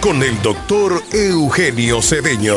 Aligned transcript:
con 0.00 0.22
el 0.22 0.40
doctor 0.42 1.02
Eugenio 1.12 2.00
Cedeño. 2.00 2.56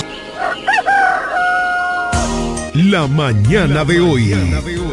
La 2.91 3.07
mañana 3.07 3.83
de 3.85 4.01
hoy. 4.01 4.35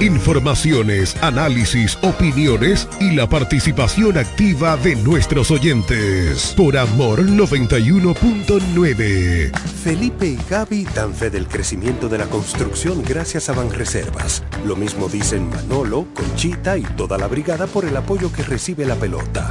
Informaciones, 0.00 1.16
análisis, 1.20 1.98
opiniones 2.02 2.86
y 3.00 3.16
la 3.16 3.28
participación 3.28 4.16
activa 4.16 4.76
de 4.76 4.94
nuestros 4.94 5.50
oyentes. 5.50 6.54
Por 6.56 6.76
Amor 6.76 7.24
91.9. 7.24 9.50
Felipe 9.82 10.28
y 10.28 10.38
Gaby 10.48 10.84
dan 10.94 11.12
fe 11.12 11.28
del 11.28 11.48
crecimiento 11.48 12.08
de 12.08 12.18
la 12.18 12.26
construcción 12.26 13.02
gracias 13.02 13.48
a 13.48 13.54
Banreservas. 13.54 14.44
Lo 14.64 14.76
mismo 14.76 15.08
dicen 15.08 15.50
Manolo, 15.50 16.06
Conchita 16.14 16.78
y 16.78 16.82
toda 16.82 17.18
la 17.18 17.26
brigada 17.26 17.66
por 17.66 17.84
el 17.84 17.96
apoyo 17.96 18.32
que 18.32 18.44
recibe 18.44 18.86
la 18.86 18.94
pelota. 18.94 19.50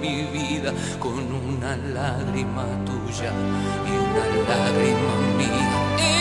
mi 0.00 0.24
vida, 0.24 0.72
con 0.98 1.32
una 1.32 1.76
lágrima 1.76 2.64
tuya 2.84 3.32
y 3.86 3.92
una 3.92 4.26
lágrima 4.48 5.14
mía. 5.36 6.19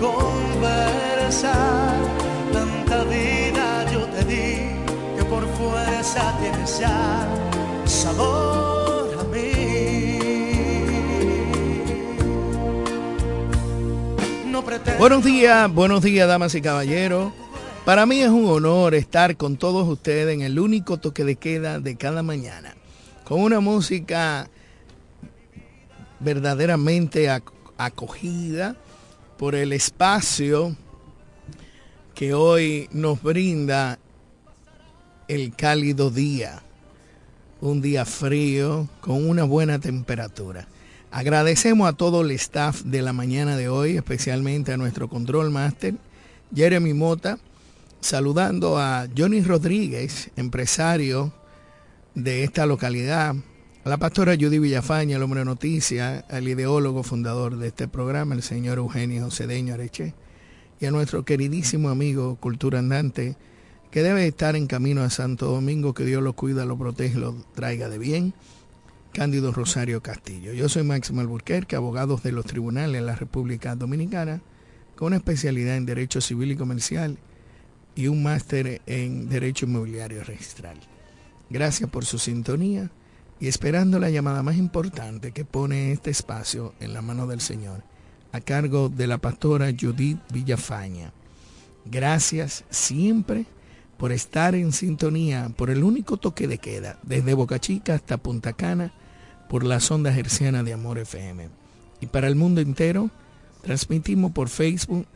Conversar. 0.00 1.94
Tanta 2.52 3.04
vida 3.04 3.90
yo 3.92 4.06
te 4.06 4.24
di 4.24 4.54
que 5.16 5.24
por 5.24 5.46
fuerza 5.54 6.36
tienes 6.40 6.78
ya 6.80 7.28
sabor 7.84 9.18
a 9.20 9.24
mí. 9.24 9.60
Buenos 14.98 15.24
días, 15.24 15.72
buenos 15.72 16.02
días, 16.02 16.28
damas 16.28 16.54
y 16.54 16.60
caballeros. 16.60 17.32
Para 17.84 18.04
mí 18.06 18.20
es 18.20 18.28
un 18.28 18.46
honor 18.46 18.94
estar 18.94 19.36
con 19.36 19.56
todos 19.56 19.88
ustedes 19.88 20.34
en 20.34 20.42
el 20.42 20.58
único 20.58 20.98
toque 20.98 21.24
de 21.24 21.36
queda 21.36 21.80
de 21.80 21.96
cada 21.96 22.22
mañana, 22.22 22.74
con 23.24 23.40
una 23.40 23.60
música 23.60 24.48
verdaderamente 26.20 27.30
ac- 27.30 27.50
acogida 27.78 28.76
por 29.40 29.54
el 29.54 29.72
espacio 29.72 30.76
que 32.14 32.34
hoy 32.34 32.90
nos 32.92 33.22
brinda 33.22 33.98
el 35.28 35.56
cálido 35.56 36.10
día, 36.10 36.62
un 37.62 37.80
día 37.80 38.04
frío 38.04 38.86
con 39.00 39.26
una 39.26 39.44
buena 39.44 39.78
temperatura. 39.78 40.68
Agradecemos 41.10 41.88
a 41.88 41.94
todo 41.94 42.20
el 42.20 42.32
staff 42.32 42.82
de 42.82 43.00
la 43.00 43.14
mañana 43.14 43.56
de 43.56 43.70
hoy, 43.70 43.96
especialmente 43.96 44.74
a 44.74 44.76
nuestro 44.76 45.08
control 45.08 45.50
master, 45.50 45.94
Jeremy 46.54 46.92
Mota, 46.92 47.38
saludando 48.02 48.78
a 48.78 49.08
Johnny 49.16 49.40
Rodríguez, 49.40 50.28
empresario 50.36 51.32
de 52.14 52.44
esta 52.44 52.66
localidad, 52.66 53.34
a 53.82 53.88
la 53.88 53.96
pastora 53.96 54.36
Judy 54.38 54.58
Villafaña, 54.58 55.16
el 55.16 55.22
hombre 55.22 55.40
de 55.40 55.46
noticia, 55.46 56.26
al 56.28 56.46
ideólogo 56.46 57.02
fundador 57.02 57.56
de 57.56 57.68
este 57.68 57.88
programa, 57.88 58.34
el 58.34 58.42
señor 58.42 58.76
Eugenio 58.76 59.30
Cedeño 59.30 59.72
Areche, 59.72 60.14
y 60.80 60.86
a 60.86 60.90
nuestro 60.90 61.24
queridísimo 61.24 61.88
amigo 61.88 62.36
Cultura 62.36 62.78
Andante, 62.78 63.36
que 63.90 64.02
debe 64.02 64.26
estar 64.26 64.54
en 64.54 64.66
camino 64.66 65.02
a 65.02 65.08
Santo 65.08 65.46
Domingo, 65.46 65.94
que 65.94 66.04
Dios 66.04 66.22
lo 66.22 66.34
cuida, 66.34 66.66
lo 66.66 66.76
protege, 66.76 67.18
lo 67.18 67.34
traiga 67.54 67.88
de 67.88 67.98
bien. 67.98 68.34
Cándido 69.12 69.50
Rosario 69.50 70.02
Castillo. 70.02 70.52
Yo 70.52 70.68
soy 70.68 70.84
Máximo 70.84 71.20
Alburquerque, 71.20 71.74
abogado 71.74 72.20
de 72.22 72.30
los 72.30 72.44
tribunales 72.44 73.00
de 73.00 73.06
la 73.06 73.16
República 73.16 73.74
Dominicana, 73.74 74.40
con 74.94 75.08
una 75.08 75.16
especialidad 75.16 75.76
en 75.76 75.86
Derecho 75.86 76.20
Civil 76.20 76.52
y 76.52 76.56
Comercial 76.56 77.18
y 77.96 78.06
un 78.06 78.22
máster 78.22 78.82
en 78.86 79.28
Derecho 79.28 79.66
Inmobiliario 79.66 80.22
Registral. 80.22 80.78
Gracias 81.48 81.90
por 81.90 82.04
su 82.04 82.18
sintonía 82.18 82.90
y 83.40 83.48
esperando 83.48 83.98
la 83.98 84.10
llamada 84.10 84.42
más 84.42 84.56
importante 84.56 85.32
que 85.32 85.46
pone 85.46 85.92
este 85.92 86.10
espacio 86.10 86.74
en 86.78 86.92
la 86.92 87.00
mano 87.00 87.26
del 87.26 87.40
Señor, 87.40 87.82
a 88.32 88.40
cargo 88.40 88.90
de 88.90 89.06
la 89.06 89.18
pastora 89.18 89.72
Judith 89.78 90.20
Villafaña. 90.30 91.12
Gracias 91.86 92.64
siempre 92.68 93.46
por 93.96 94.12
estar 94.12 94.54
en 94.54 94.72
sintonía 94.72 95.50
por 95.56 95.70
el 95.70 95.82
único 95.82 96.18
toque 96.18 96.46
de 96.46 96.58
queda, 96.58 96.98
desde 97.02 97.34
Boca 97.34 97.58
Chica 97.58 97.94
hasta 97.94 98.18
Punta 98.18 98.52
Cana, 98.52 98.92
por 99.48 99.64
las 99.64 99.90
ondas 99.90 100.16
hercianas 100.16 100.64
de 100.64 100.74
Amor 100.74 100.98
FM. 100.98 101.48
Y 102.00 102.06
para 102.06 102.28
el 102.28 102.36
mundo 102.36 102.60
entero, 102.60 103.10
transmitimos 103.62 104.32
por 104.32 104.48
Facebook, 104.48 105.06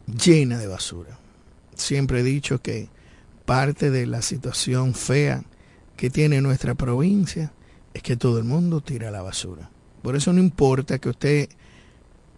llena 0.06 0.58
de 0.58 0.68
basura. 0.68 1.18
Siempre 1.74 2.20
he 2.20 2.22
dicho 2.22 2.62
que 2.62 2.88
parte 3.46 3.90
de 3.90 4.06
la 4.06 4.22
situación 4.22 4.94
fea 4.94 5.42
que 5.96 6.08
tiene 6.08 6.40
nuestra 6.40 6.76
provincia 6.76 7.52
es 7.94 8.02
que 8.04 8.16
todo 8.16 8.38
el 8.38 8.44
mundo 8.44 8.80
tira 8.80 9.10
la 9.10 9.22
basura. 9.22 9.68
Por 10.02 10.14
eso 10.14 10.32
no 10.32 10.38
importa 10.38 11.00
que 11.00 11.08
usted 11.08 11.48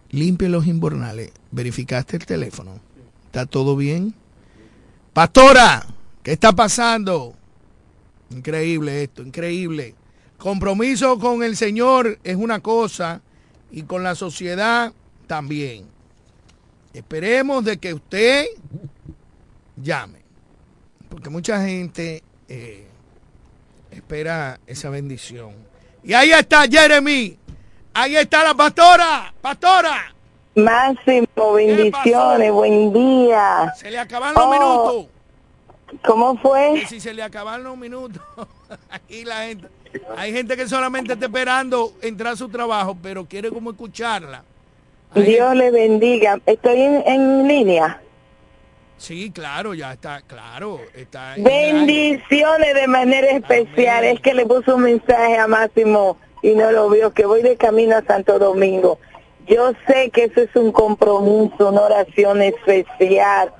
limpie 0.09 0.49
los 0.49 0.67
invernales. 0.67 1.33
¿Verificaste 1.51 2.17
el 2.17 2.25
teléfono? 2.25 2.81
¿Está 3.27 3.45
todo 3.45 3.77
bien? 3.77 4.15
Pastora, 5.13 5.87
¿qué 6.23 6.33
está 6.33 6.53
pasando? 6.53 7.37
Increíble 8.31 9.03
esto, 9.03 9.23
increíble. 9.23 9.95
Compromiso 10.39 11.19
con 11.19 11.43
el 11.43 11.57
Señor 11.57 12.19
es 12.25 12.37
una 12.37 12.61
cosa 12.61 13.21
y 13.71 13.83
con 13.83 14.03
la 14.03 14.15
sociedad 14.15 14.93
también. 15.27 15.87
Esperemos 16.93 17.65
de 17.65 17.79
que 17.79 17.95
usted 17.95 18.47
llame. 19.77 20.21
Porque 21.09 21.31
mucha 21.31 21.65
gente 21.65 22.23
eh, 22.49 22.87
espera 23.91 24.59
esa 24.67 24.91
bendición. 24.91 25.55
Y 26.03 26.13
ahí 26.13 26.31
está 26.33 26.67
Jeremy. 26.69 27.39
Ahí 27.95 28.17
está 28.17 28.45
la 28.45 28.55
pastora. 28.55 29.33
Pastora. 29.41 30.15
Máximo, 30.55 31.53
bendiciones, 31.55 32.51
buen 32.53 32.93
día. 32.93 33.73
Se 33.77 33.91
le 33.91 33.99
acaban 33.99 34.35
los 34.35 34.45
Oh. 34.45 34.51
minutos. 34.51 35.16
¿Cómo 36.07 36.37
fue? 36.39 36.81
Que 36.81 36.87
si 36.87 37.01
se 37.01 37.13
le 37.13 37.23
acaban 37.23 37.65
los 37.65 37.77
minutos. 37.77 38.23
Aquí 38.91 39.25
la 39.25 39.43
gente. 39.43 39.69
Hay 40.17 40.33
gente 40.33 40.57
que 40.57 40.69
solamente 40.69 41.15
está 41.15 41.27
esperando 41.27 41.93
entrar 42.03 42.35
a 42.35 42.37
su 42.37 42.49
trabajo, 42.49 42.97
pero 43.03 43.25
quiere 43.25 43.51
como 43.51 43.71
escucharla. 43.71 44.45
Hay 45.15 45.23
Dios 45.23 45.55
le 45.55 45.71
bendiga. 45.71 46.39
Estoy 46.47 46.81
en, 46.81 47.03
en 47.07 47.49
línea. 47.49 48.01
Sí, 48.99 49.31
claro, 49.31 49.75
ya 49.75 49.93
está, 49.93 50.23
claro. 50.23 50.81
Está. 50.95 51.35
Bendiciones 51.37 52.75
de 52.75 52.87
manera 52.87 53.29
especial. 53.29 53.99
Amén. 53.99 54.17
Es 54.17 54.21
que 54.21 54.35
le 54.35 54.47
puso 54.47 54.77
un 54.77 54.83
mensaje 54.85 55.39
a 55.39 55.47
Máximo 55.47 56.17
y 56.43 56.55
no 56.55 56.71
lo 56.71 56.89
vio, 56.89 57.13
que 57.13 57.27
voy 57.27 57.43
de 57.43 57.57
camino 57.57 57.97
a 57.97 58.03
Santo 58.05 58.39
Domingo. 58.39 58.99
Yo 59.47 59.73
sé 59.87 60.11
que 60.11 60.25
eso 60.25 60.41
es 60.41 60.55
un 60.57 60.73
compromiso, 60.73 61.69
una 61.69 61.83
oración 61.83 62.43
especial. 62.43 63.53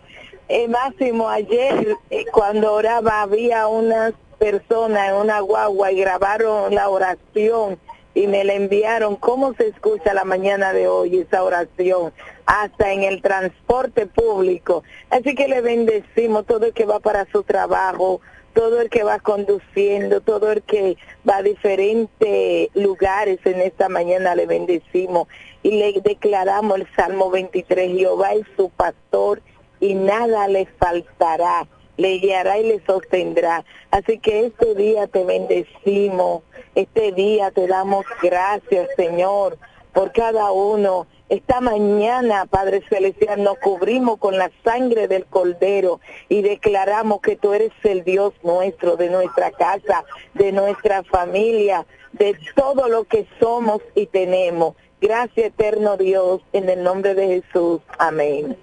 Eh, 0.49 0.69
Máximo, 0.69 1.29
ayer 1.29 1.97
eh, 2.11 2.25
cuando 2.33 2.73
oraba 2.73 3.23
había 3.23 3.67
unas 3.67 4.13
personas 4.39 5.09
en 5.09 5.17
una 5.17 5.41
guagua 5.41 5.91
y 5.91 6.01
grabaron 6.01 6.73
la 6.73 6.89
oración 6.89 7.81
y 8.15 8.29
me 8.29 8.45
la 8.45 8.55
enviaron. 8.55 9.17
¿Cómo 9.17 9.55
se 9.55 9.67
escucha 9.67 10.15
la 10.15 10.25
mañana 10.25 10.73
de 10.73 10.87
hoy 10.87 11.19
esa 11.19 11.43
oración? 11.43 12.13
Hasta 12.47 12.93
en 12.93 13.03
el 13.03 13.23
transporte 13.23 14.07
público. 14.07 14.85
Así 15.11 15.35
que 15.35 15.49
le 15.49 15.63
bendecimos 15.63 16.47
todo 16.47 16.67
el 16.67 16.73
que 16.73 16.87
va 16.87 17.01
para 17.01 17.27
su 17.33 17.43
trabajo, 17.43 18.21
todo 18.55 18.81
el 18.81 18.89
que 18.89 19.03
va 19.03 19.19
conduciendo, 19.19 20.21
todo 20.21 20.53
el 20.53 20.63
que 20.63 20.97
va 21.29 21.39
a 21.39 21.43
diferentes 21.43 22.69
lugares 22.75 23.41
en 23.45 23.61
esta 23.63 23.89
mañana 23.89 24.37
le 24.37 24.47
bendecimos 24.47 25.27
y 25.65 25.73
le 25.73 26.01
declaramos 26.05 26.79
el 26.79 26.87
Salmo 26.95 27.31
23, 27.31 27.99
Jehová 27.99 28.35
es 28.35 28.47
su 28.57 28.71
pastor 28.71 29.43
y 29.81 29.95
nada 29.95 30.49
le 30.49 30.67
faltará, 30.67 31.67
le 31.97 32.19
guiará 32.19 32.59
y 32.59 32.65
le 32.65 32.85
sostendrá. 32.85 33.65
Así 33.91 34.19
que 34.19 34.47
este 34.47 34.75
día 34.75 35.07
te 35.07 35.25
bendecimos, 35.25 36.43
este 36.75 37.13
día 37.13 37.51
te 37.51 37.67
damos 37.67 38.05
gracias, 38.23 38.89
Señor, 38.97 39.59
por 39.93 40.13
cada 40.13 40.53
uno. 40.53 41.07
Esta 41.29 41.61
mañana, 41.61 42.47
Padre 42.47 42.83
Celestial, 42.89 43.43
nos 43.43 43.59
cubrimos 43.59 44.19
con 44.19 44.39
la 44.39 44.51
sangre 44.63 45.09
del 45.09 45.27
Cordero 45.27 46.01
y 46.29 46.43
declaramos 46.43 47.21
que 47.21 47.35
tú 47.35 47.53
eres 47.53 47.73
el 47.83 48.05
Dios 48.05 48.33
nuestro, 48.45 48.97
de 48.97 49.11
nuestra 49.11 49.51
casa, 49.51 50.05
de 50.35 50.53
nuestra 50.53 51.03
familia, 51.03 51.85
de 52.13 52.39
todo 52.55 52.89
lo 52.89 53.05
que 53.05 53.27
somos 53.41 53.81
y 53.97 54.07
tenemos. 54.07 54.77
Gracias, 55.01 55.47
eterno 55.47 55.97
Dios, 55.97 56.43
en 56.53 56.69
el 56.69 56.83
nombre 56.85 57.15
de 57.15 57.43
Jesús. 57.43 57.81
Amén. 57.99 58.57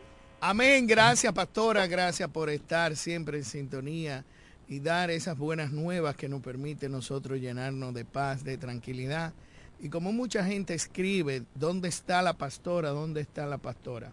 Amén, 0.45 0.87
gracias 0.87 1.31
pastora, 1.31 1.87
gracias 1.87 2.29
por 2.29 2.49
estar 2.49 2.97
siempre 2.97 3.37
en 3.37 3.45
sintonía 3.45 4.25
y 4.67 4.81
dar 4.81 5.09
esas 5.09 5.37
buenas 5.37 5.71
nuevas 5.71 6.17
que 6.17 6.27
nos 6.27 6.41
permite 6.41 6.89
nosotros 6.89 7.39
llenarnos 7.39 7.93
de 7.93 8.03
paz, 8.03 8.43
de 8.43 8.57
tranquilidad. 8.57 9.31
Y 9.79 9.87
como 9.87 10.11
mucha 10.11 10.43
gente 10.43 10.73
escribe, 10.73 11.43
¿dónde 11.55 11.87
está 11.87 12.21
la 12.21 12.33
pastora? 12.33 12.89
¿Dónde 12.89 13.21
está 13.21 13.45
la 13.45 13.57
pastora? 13.57 14.11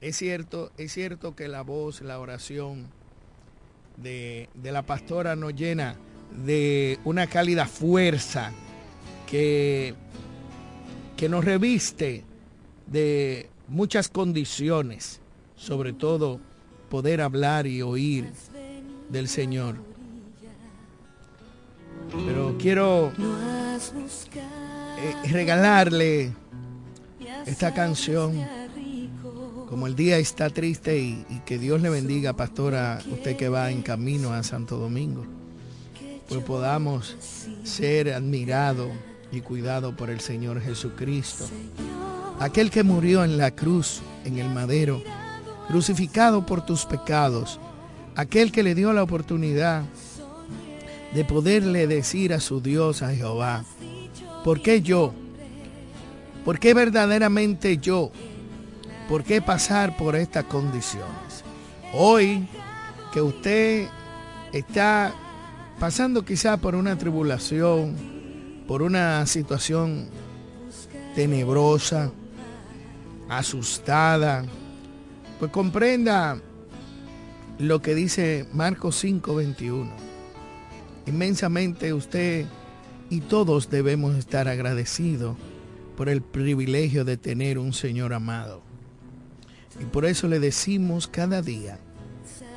Es 0.00 0.18
cierto, 0.18 0.70
es 0.78 0.92
cierto 0.92 1.34
que 1.34 1.48
la 1.48 1.62
voz, 1.62 2.00
la 2.00 2.20
oración 2.20 2.86
de, 3.96 4.48
de 4.54 4.70
la 4.70 4.82
pastora 4.82 5.34
nos 5.34 5.52
llena 5.56 5.96
de 6.44 7.00
una 7.02 7.26
cálida 7.26 7.66
fuerza 7.66 8.52
que, 9.28 9.96
que 11.16 11.28
nos 11.28 11.44
reviste 11.44 12.22
de 12.86 13.50
muchas 13.66 14.08
condiciones, 14.08 15.20
sobre 15.60 15.92
todo 15.92 16.40
poder 16.88 17.20
hablar 17.20 17.66
y 17.66 17.82
oír 17.82 18.32
del 19.10 19.28
Señor. 19.28 19.76
Pero 22.26 22.56
quiero 22.58 23.12
eh, 23.18 25.14
regalarle 25.30 26.32
esta 27.46 27.74
canción 27.74 28.34
como 29.68 29.86
el 29.86 29.94
día 29.94 30.18
está 30.18 30.50
triste 30.50 30.98
y, 30.98 31.24
y 31.28 31.40
que 31.40 31.58
Dios 31.58 31.80
le 31.80 31.90
bendiga, 31.90 32.32
pastora, 32.32 32.98
usted 33.12 33.36
que 33.36 33.48
va 33.48 33.70
en 33.70 33.82
camino 33.82 34.32
a 34.32 34.42
Santo 34.42 34.78
Domingo, 34.78 35.24
pues 36.28 36.42
podamos 36.42 37.16
ser 37.62 38.12
admirado 38.12 38.88
y 39.30 39.42
cuidado 39.42 39.94
por 39.94 40.10
el 40.10 40.20
Señor 40.20 40.60
Jesucristo, 40.60 41.44
aquel 42.40 42.70
que 42.70 42.82
murió 42.82 43.22
en 43.22 43.38
la 43.38 43.54
cruz, 43.54 44.00
en 44.24 44.38
el 44.38 44.48
madero, 44.48 45.02
crucificado 45.70 46.44
por 46.44 46.66
tus 46.66 46.84
pecados, 46.84 47.60
aquel 48.16 48.50
que 48.50 48.64
le 48.64 48.74
dio 48.74 48.92
la 48.92 49.04
oportunidad 49.04 49.84
de 51.14 51.24
poderle 51.24 51.86
decir 51.86 52.32
a 52.32 52.40
su 52.40 52.60
Dios, 52.60 53.02
a 53.02 53.14
Jehová, 53.14 53.64
¿por 54.42 54.62
qué 54.62 54.82
yo? 54.82 55.14
¿Por 56.44 56.58
qué 56.58 56.74
verdaderamente 56.74 57.78
yo? 57.78 58.10
¿Por 59.08 59.22
qué 59.22 59.40
pasar 59.40 59.96
por 59.96 60.16
estas 60.16 60.44
condiciones? 60.46 61.44
Hoy 61.94 62.48
que 63.12 63.22
usted 63.22 63.86
está 64.52 65.14
pasando 65.78 66.24
quizá 66.24 66.56
por 66.56 66.74
una 66.74 66.98
tribulación, 66.98 67.94
por 68.66 68.82
una 68.82 69.24
situación 69.24 70.08
tenebrosa, 71.14 72.10
asustada, 73.28 74.44
pues 75.40 75.50
comprenda 75.50 76.38
lo 77.58 77.80
que 77.80 77.94
dice 77.94 78.46
Marcos 78.52 79.02
5:21. 79.02 79.90
Inmensamente 81.06 81.94
usted 81.94 82.44
y 83.08 83.22
todos 83.22 83.70
debemos 83.70 84.16
estar 84.16 84.48
agradecidos 84.48 85.36
por 85.96 86.10
el 86.10 86.20
privilegio 86.20 87.04
de 87.06 87.16
tener 87.16 87.58
un 87.58 87.72
Señor 87.72 88.12
amado. 88.12 88.62
Y 89.80 89.86
por 89.86 90.04
eso 90.04 90.28
le 90.28 90.40
decimos 90.40 91.08
cada 91.08 91.40
día, 91.40 91.78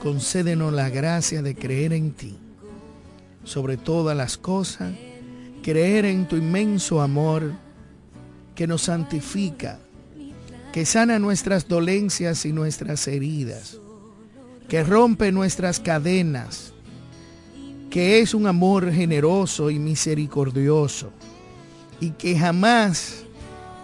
concédenos 0.01 0.73
la 0.73 0.89
gracia 0.89 1.41
de 1.41 1.55
creer 1.55 1.93
en 1.93 2.11
ti. 2.11 2.37
Sobre 3.45 3.77
todas 3.77 4.15
las 4.15 4.37
cosas, 4.37 4.93
creer 5.63 6.03
en 6.03 6.27
tu 6.27 6.35
inmenso 6.35 7.01
amor 7.01 7.53
que 8.55 8.67
nos 8.67 8.83
santifica, 8.83 9.79
que 10.73 10.87
sana 10.87 11.19
nuestras 11.19 11.67
dolencias 11.67 12.47
y 12.47 12.51
nuestras 12.51 13.07
heridas, 13.07 13.77
que 14.67 14.83
rompe 14.83 15.31
nuestras 15.31 15.79
cadenas, 15.79 16.73
que 17.91 18.19
es 18.19 18.33
un 18.33 18.47
amor 18.47 18.91
generoso 18.91 19.69
y 19.69 19.77
misericordioso 19.77 21.11
y 21.99 22.09
que 22.09 22.35
jamás 22.35 23.23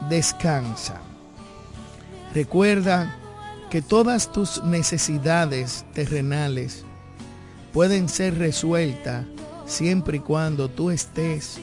descansa. 0.10 1.00
Recuerda 2.34 3.16
que 3.70 3.84
todas 3.84 4.32
tus 4.32 4.64
necesidades 4.64 5.86
terrenales 5.94 6.84
pueden 7.72 8.10
ser 8.10 8.40
resueltas 8.40 9.28
siempre 9.68 10.18
y 10.18 10.22
cuando 10.22 10.70
tú 10.70 10.90
estés 10.90 11.60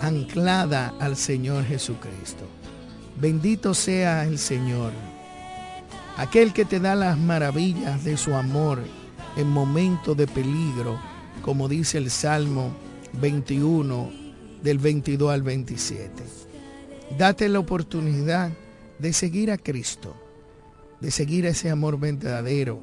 anclada 0.00 0.94
al 1.00 1.16
Señor 1.16 1.64
Jesucristo. 1.64 2.46
Bendito 3.18 3.74
sea 3.74 4.24
el 4.24 4.38
Señor, 4.38 4.92
aquel 6.16 6.52
que 6.52 6.64
te 6.64 6.80
da 6.80 6.94
las 6.94 7.18
maravillas 7.18 8.04
de 8.04 8.16
su 8.16 8.34
amor 8.34 8.80
en 9.36 9.48
momento 9.48 10.14
de 10.14 10.26
peligro, 10.26 10.98
como 11.42 11.68
dice 11.68 11.98
el 11.98 12.10
Salmo 12.10 12.74
21 13.14 14.10
del 14.62 14.78
22 14.78 15.32
al 15.32 15.42
27. 15.42 16.22
Date 17.18 17.48
la 17.48 17.58
oportunidad 17.58 18.50
de 18.98 19.12
seguir 19.12 19.50
a 19.50 19.58
Cristo 19.58 20.14
de 21.00 21.10
seguir 21.10 21.46
ese 21.46 21.70
amor 21.70 21.98
verdadero, 21.98 22.80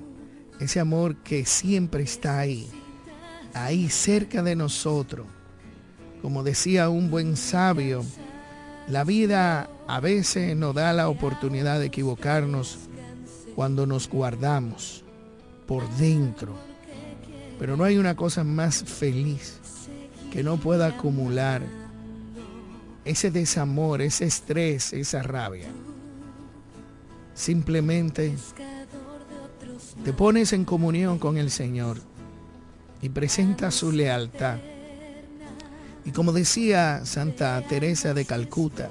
ese 0.59 0.79
amor 0.79 1.17
que 1.17 1.45
siempre 1.45 2.03
está 2.03 2.39
ahí, 2.39 2.67
ahí 3.53 3.89
cerca 3.89 4.41
de 4.41 4.55
nosotros. 4.55 5.27
Como 6.21 6.43
decía 6.43 6.89
un 6.89 7.11
buen 7.11 7.37
sabio, 7.37 8.03
la 8.87 9.03
vida 9.03 9.69
a 9.87 9.99
veces 10.01 10.55
nos 10.55 10.75
da 10.75 10.91
la 10.91 11.07
oportunidad 11.07 11.79
de 11.79 11.85
equivocarnos 11.85 12.77
cuando 13.55 13.85
nos 13.87 14.09
guardamos 14.09 15.03
por 15.65 15.87
dentro. 15.91 16.55
Pero 17.57 17.77
no 17.77 17.83
hay 17.83 17.97
una 17.97 18.15
cosa 18.15 18.43
más 18.43 18.83
feliz 18.83 19.57
que 20.31 20.43
no 20.43 20.57
pueda 20.57 20.87
acumular 20.87 21.61
ese 23.05 23.31
desamor, 23.31 24.01
ese 24.01 24.25
estrés, 24.25 24.91
esa 24.91 25.23
rabia. 25.23 25.69
Simplemente 27.33 28.35
te 30.03 30.11
pones 30.11 30.51
en 30.53 30.65
comunión 30.65 31.17
con 31.17 31.37
el 31.37 31.49
Señor 31.49 31.97
y 33.01 33.09
presentas 33.09 33.75
su 33.75 33.91
lealtad. 33.91 34.57
Y 36.03 36.11
como 36.11 36.33
decía 36.33 37.05
Santa 37.05 37.61
Teresa 37.67 38.13
de 38.13 38.25
Calcuta, 38.25 38.89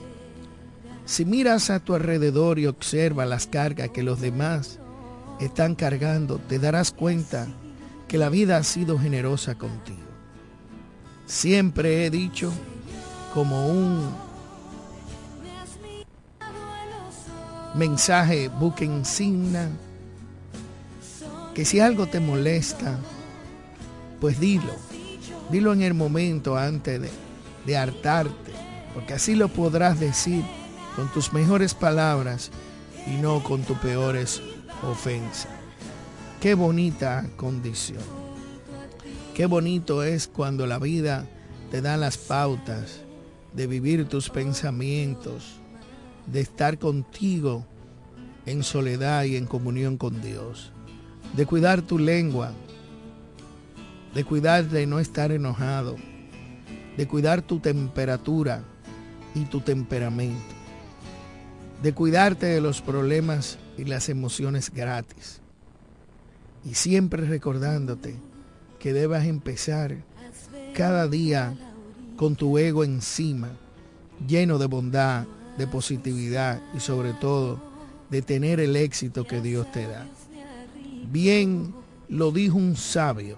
si 1.07 1.25
miras 1.25 1.71
a 1.71 1.79
tu 1.79 1.95
alrededor 1.95 2.59
y 2.59 2.67
observas 2.67 3.29
las 3.29 3.47
cargas 3.47 3.91
que 3.91 4.03
los 4.03 4.21
demás 4.21 4.81
están 5.41 5.77
cargando, 5.77 6.39
te 6.39 6.59
darás 6.59 6.91
cuenta 6.91 7.47
que 8.09 8.19
la 8.19 8.29
vida 8.29 8.57
ha 8.57 8.65
sido 8.65 8.99
generosa 8.99 9.55
contigo. 9.55 10.01
Siempre 11.27 12.05
he 12.05 12.11
dicho 12.11 12.53
como 13.33 13.69
un 13.69 14.11
mensaje, 17.77 18.49
buque 18.49 18.85
insignia, 18.85 19.69
que 21.55 21.65
si 21.65 21.79
algo 21.79 22.09
te 22.09 22.19
molesta, 22.19 22.99
pues 24.21 24.41
dilo, 24.41 24.75
dilo 25.51 25.73
en 25.73 25.83
el 25.83 25.95
momento 25.95 26.57
antes 26.57 27.01
de, 27.01 27.11
de 27.65 27.77
hartarte, 27.77 28.53
porque 28.93 29.15
así 29.15 29.37
lo 29.37 29.49
podrás 29.49 30.01
decir 30.01 30.45
con 30.97 31.09
tus 31.13 31.33
mejores 31.33 31.75
palabras 31.75 32.51
y 33.07 33.21
no 33.21 33.45
con 33.45 33.63
tus 33.63 33.77
peores 33.79 34.43
ofensas. 34.83 35.49
Qué 36.41 36.55
bonita 36.55 37.29
condición. 37.37 38.03
Qué 39.35 39.45
bonito 39.47 40.03
es 40.03 40.27
cuando 40.27 40.67
la 40.67 40.79
vida 40.79 41.27
te 41.71 41.83
da 41.83 41.99
las 41.99 42.17
pautas 42.17 43.01
de 43.53 43.67
vivir 43.67 44.09
tus 44.09 44.31
pensamientos, 44.31 45.57
de 46.27 46.41
estar 46.41 46.79
contigo 46.79 47.67
en 48.47 48.63
soledad 48.63 49.25
y 49.25 49.37
en 49.37 49.47
comunión 49.47 49.99
con 49.99 50.23
Dios, 50.23 50.73
de 51.37 51.45
cuidar 51.45 51.83
tu 51.83 51.99
lengua, 51.99 52.53
de 54.15 54.25
cuidar 54.25 54.69
de 54.71 54.87
no 54.87 54.99
estar 54.99 55.33
enojado, 55.33 55.97
de 56.97 57.07
cuidar 57.07 57.43
tu 57.43 57.59
temperatura 57.61 58.63
y 59.35 59.45
tu 59.45 59.61
temperamento, 59.61 60.56
de 61.83 61.93
cuidarte 61.93 62.47
de 62.47 62.61
los 62.61 62.81
problemas 62.81 63.59
y 63.77 63.85
las 63.85 64.09
emociones 64.09 64.71
gratis. 64.73 65.41
Y 66.65 66.75
siempre 66.75 67.27
recordándote 67.27 68.17
que 68.79 68.93
debas 68.93 69.27
empezar 69.27 69.97
cada 70.75 71.09
día 71.09 71.55
con 72.17 72.37
tu 72.37 72.59
ego 72.59 72.85
encima, 72.85 73.51
lleno 74.27 74.59
de 74.59 74.67
bondad, 74.67 75.27
de 75.59 75.67
positividad 75.67 76.61
y 76.75 76.81
sobre 76.81 77.13
todo 77.13 77.61
de 78.11 78.23
tener 78.23 78.61
el 78.61 78.77
éxito 78.77 79.27
que 79.27 79.41
Dios 79.41 79.71
te 79.73 79.87
da. 79.87 80.07
Bien 81.11 81.75
lo 82.09 82.31
dijo 82.31 82.57
un 82.57 82.77
sabio, 82.77 83.37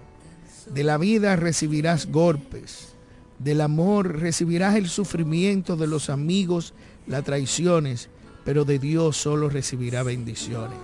de 0.73 0.83
la 0.83 0.97
vida 0.97 1.35
recibirás 1.35 2.07
golpes, 2.07 2.89
del 3.39 3.61
amor 3.61 4.19
recibirás 4.19 4.75
el 4.75 4.89
sufrimiento 4.89 5.75
de 5.75 5.87
los 5.87 6.09
amigos, 6.09 6.73
las 7.07 7.23
traiciones, 7.23 8.09
pero 8.49 8.65
de 8.65 8.79
Dios 8.79 9.15
solo 9.15 9.47
recibirá 9.47 10.01
bendiciones. 10.01 10.79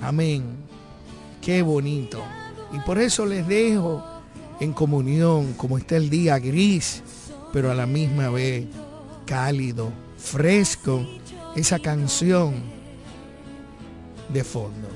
Amén. 0.00 0.42
Qué 1.40 1.62
bonito. 1.62 2.20
Y 2.72 2.80
por 2.80 2.98
eso 2.98 3.24
les 3.24 3.46
dejo 3.46 4.04
en 4.58 4.72
comunión, 4.72 5.52
como 5.52 5.78
está 5.78 5.94
el 5.94 6.10
día 6.10 6.40
gris, 6.40 7.04
pero 7.52 7.70
a 7.70 7.76
la 7.76 7.86
misma 7.86 8.30
vez 8.30 8.66
cálido, 9.26 9.92
fresco 10.16 11.06
esa 11.54 11.78
canción 11.78 12.54
de 14.28 14.42
fondo. 14.42 14.88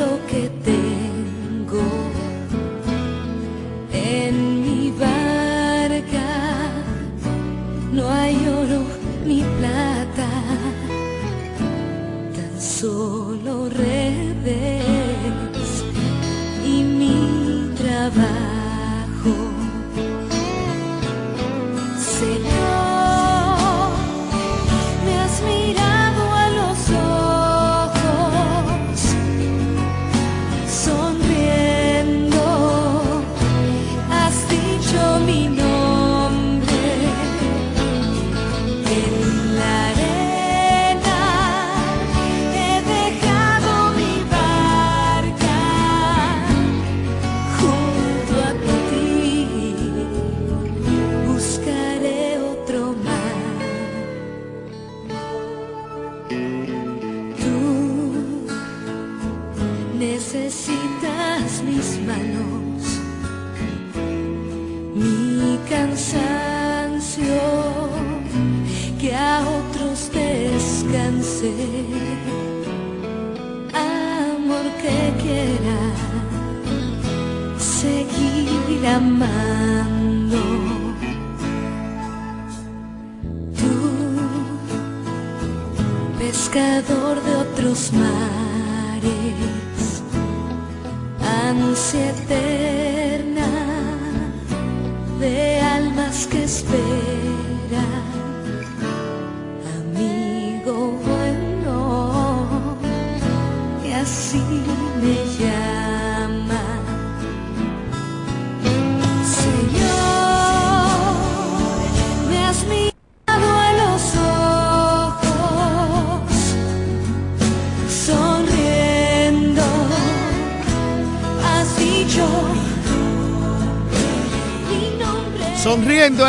Lo 0.00 0.18
que 0.28 0.59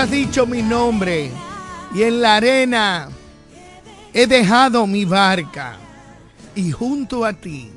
has 0.02 0.10
dicho 0.10 0.48
mi 0.48 0.64
nombre 0.64 1.30
y 1.94 2.02
en 2.02 2.22
la 2.22 2.38
arena 2.38 3.10
he 4.12 4.26
dejado 4.26 4.88
mi 4.88 5.06
barca 5.06 5.78
y 6.56 6.72
junto 6.72 7.24
a 7.24 7.34
ti 7.34 7.70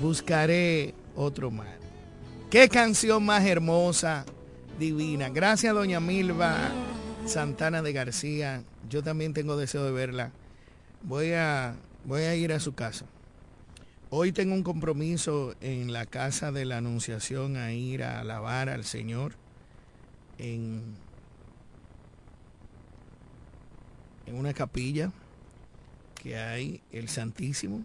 buscaré 0.00 0.94
otro 1.16 1.50
mar. 1.50 1.78
Qué 2.48 2.68
canción 2.68 3.24
más 3.24 3.44
hermosa, 3.44 4.24
divina. 4.78 5.30
Gracias 5.30 5.74
doña 5.74 5.98
Milva 5.98 6.58
Santana 7.26 7.82
de 7.82 7.92
García. 7.92 8.62
Yo 8.88 9.02
también 9.02 9.34
tengo 9.34 9.56
deseo 9.56 9.84
de 9.84 9.90
verla. 9.90 10.30
Voy 11.02 11.32
a, 11.32 11.74
voy 12.04 12.22
a 12.22 12.36
ir 12.36 12.52
a 12.52 12.60
su 12.60 12.72
casa. 12.72 13.06
Hoy 14.10 14.30
tengo 14.30 14.54
un 14.54 14.62
compromiso 14.62 15.56
en 15.60 15.92
la 15.92 16.06
casa 16.06 16.52
de 16.52 16.66
la 16.66 16.76
Anunciación 16.76 17.56
a 17.56 17.72
ir 17.72 18.04
a 18.04 18.20
alabar 18.20 18.68
al 18.68 18.84
Señor 18.84 19.42
en, 20.38 20.82
en 24.26 24.34
una 24.36 24.52
capilla 24.54 25.12
que 26.14 26.36
hay 26.36 26.80
el 26.90 27.08
Santísimo. 27.08 27.84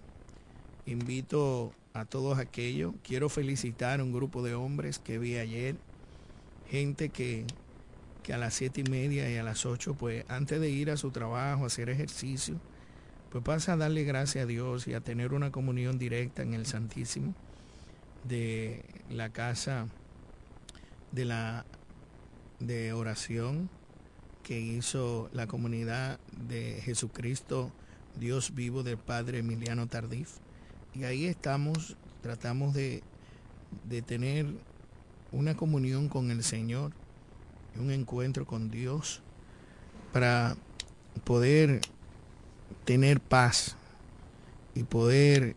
Invito 0.85 1.73
a 1.93 2.05
todos 2.05 2.39
aquellos. 2.39 2.93
Quiero 3.03 3.29
felicitar 3.29 3.99
a 3.99 4.03
un 4.03 4.13
grupo 4.13 4.41
de 4.43 4.55
hombres 4.55 4.99
que 4.99 5.19
vi 5.19 5.37
ayer. 5.37 5.75
Gente 6.69 7.09
que, 7.09 7.45
que 8.23 8.33
a 8.33 8.37
las 8.37 8.53
siete 8.53 8.81
y 8.81 8.89
media 8.89 9.29
y 9.29 9.37
a 9.37 9.43
las 9.43 9.65
ocho, 9.65 9.93
pues 9.93 10.23
antes 10.29 10.61
de 10.61 10.69
ir 10.69 10.91
a 10.91 10.97
su 10.97 11.11
trabajo, 11.11 11.63
a 11.63 11.67
hacer 11.67 11.89
ejercicio, 11.89 12.59
pues 13.31 13.43
pasa 13.43 13.73
a 13.73 13.77
darle 13.77 14.03
gracias 14.03 14.43
a 14.43 14.47
Dios 14.47 14.87
y 14.87 14.93
a 14.93 15.01
tener 15.01 15.33
una 15.33 15.51
comunión 15.51 15.99
directa 15.99 16.41
en 16.41 16.53
el 16.53 16.65
Santísimo 16.65 17.33
de 18.23 18.83
la 19.09 19.29
casa 19.29 19.87
de 21.11 21.25
la 21.25 21.65
de 22.59 22.93
oración 22.93 23.69
que 24.43 24.59
hizo 24.59 25.29
la 25.33 25.47
comunidad 25.47 26.19
de 26.47 26.81
Jesucristo 26.83 27.71
Dios 28.19 28.53
vivo 28.53 28.83
del 28.83 28.97
Padre 28.97 29.39
Emiliano 29.39 29.87
Tardif. 29.87 30.29
Y 30.93 31.03
ahí 31.03 31.25
estamos, 31.25 31.95
tratamos 32.21 32.73
de, 32.73 33.03
de 33.87 34.01
tener 34.01 34.47
una 35.31 35.55
comunión 35.55 36.09
con 36.09 36.31
el 36.31 36.43
Señor, 36.43 36.91
un 37.79 37.91
encuentro 37.91 38.45
con 38.45 38.71
Dios, 38.71 39.21
para 40.11 40.57
poder 41.23 41.81
tener 42.85 43.19
paz 43.19 43.75
y 44.75 44.83
poder 44.83 45.55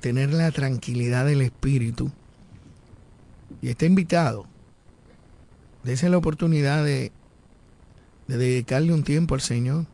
tener 0.00 0.32
la 0.32 0.50
tranquilidad 0.50 1.26
del 1.26 1.42
Espíritu. 1.42 2.10
Y 3.60 3.68
está 3.68 3.86
invitado. 3.86 4.51
Dese 5.84 6.08
la 6.08 6.18
oportunidad 6.18 6.84
de, 6.84 7.12
de 8.28 8.36
dedicarle 8.36 8.92
un 8.92 9.02
tiempo 9.02 9.34
al 9.34 9.40
Señor, 9.40 9.86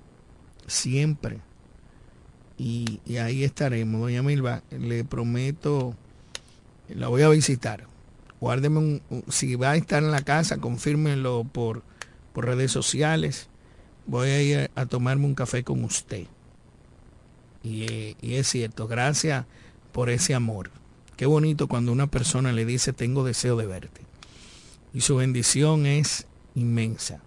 siempre. 0.66 1.40
Y, 2.58 3.00
ahí 3.18 3.44
estaremos, 3.44 4.00
doña 4.00 4.22
Milva. 4.22 4.62
Le 4.70 5.04
prometo, 5.04 5.94
la 6.88 7.08
voy 7.08 7.22
a 7.22 7.28
visitar. 7.28 7.86
Guárdeme 8.40 8.78
un, 8.78 9.02
si 9.28 9.54
va 9.54 9.72
a 9.72 9.76
estar 9.76 10.02
en 10.02 10.10
la 10.10 10.22
casa, 10.22 10.58
confírmenlo 10.58 11.44
por, 11.44 11.82
redes 12.34 12.70
sociales. 12.70 13.48
Voy 14.06 14.28
a 14.28 14.42
ir 14.42 14.70
a 14.76 14.86
tomarme 14.86 15.26
un 15.26 15.34
café 15.34 15.64
con 15.64 15.82
usted. 15.82 16.26
Y, 17.64 18.16
y 18.20 18.34
es 18.34 18.46
cierto, 18.46 18.86
gracias 18.86 19.44
por 19.90 20.08
ese 20.08 20.34
amor. 20.34 20.70
Qué 21.16 21.26
bonito 21.26 21.66
cuando 21.66 21.90
una 21.90 22.06
persona 22.06 22.52
le 22.52 22.64
dice 22.64 22.92
tengo 22.92 23.24
deseo 23.24 23.56
de 23.56 23.66
verte. 23.66 24.07
Y 24.98 25.00
su 25.02 25.14
bendición 25.14 25.86
es 25.86 26.26
inmensa. 26.56 27.20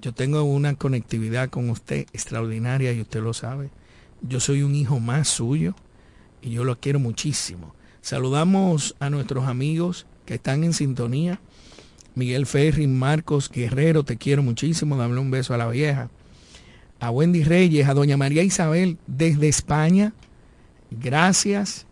Yo 0.00 0.14
tengo 0.14 0.44
una 0.44 0.76
conectividad 0.76 1.50
con 1.50 1.68
usted 1.68 2.06
extraordinaria 2.12 2.92
y 2.92 3.00
usted 3.00 3.20
lo 3.20 3.34
sabe. 3.34 3.70
Yo 4.22 4.38
soy 4.38 4.62
un 4.62 4.76
hijo 4.76 5.00
más 5.00 5.26
suyo 5.26 5.74
y 6.42 6.50
yo 6.50 6.62
lo 6.62 6.78
quiero 6.78 7.00
muchísimo. 7.00 7.74
Saludamos 8.02 8.94
a 9.00 9.10
nuestros 9.10 9.48
amigos 9.48 10.06
que 10.26 10.34
están 10.34 10.62
en 10.62 10.72
sintonía. 10.72 11.40
Miguel 12.14 12.46
Ferri, 12.46 12.86
Marcos 12.86 13.50
Guerrero, 13.50 14.04
te 14.04 14.16
quiero 14.16 14.44
muchísimo. 14.44 14.96
Dame 14.96 15.18
un 15.18 15.32
beso 15.32 15.52
a 15.52 15.58
la 15.58 15.66
vieja. 15.66 16.10
A 17.00 17.10
Wendy 17.10 17.42
Reyes, 17.42 17.88
a 17.88 17.94
doña 17.94 18.16
María 18.16 18.44
Isabel 18.44 18.96
desde 19.08 19.48
España. 19.48 20.12
Gracias. 20.92 21.84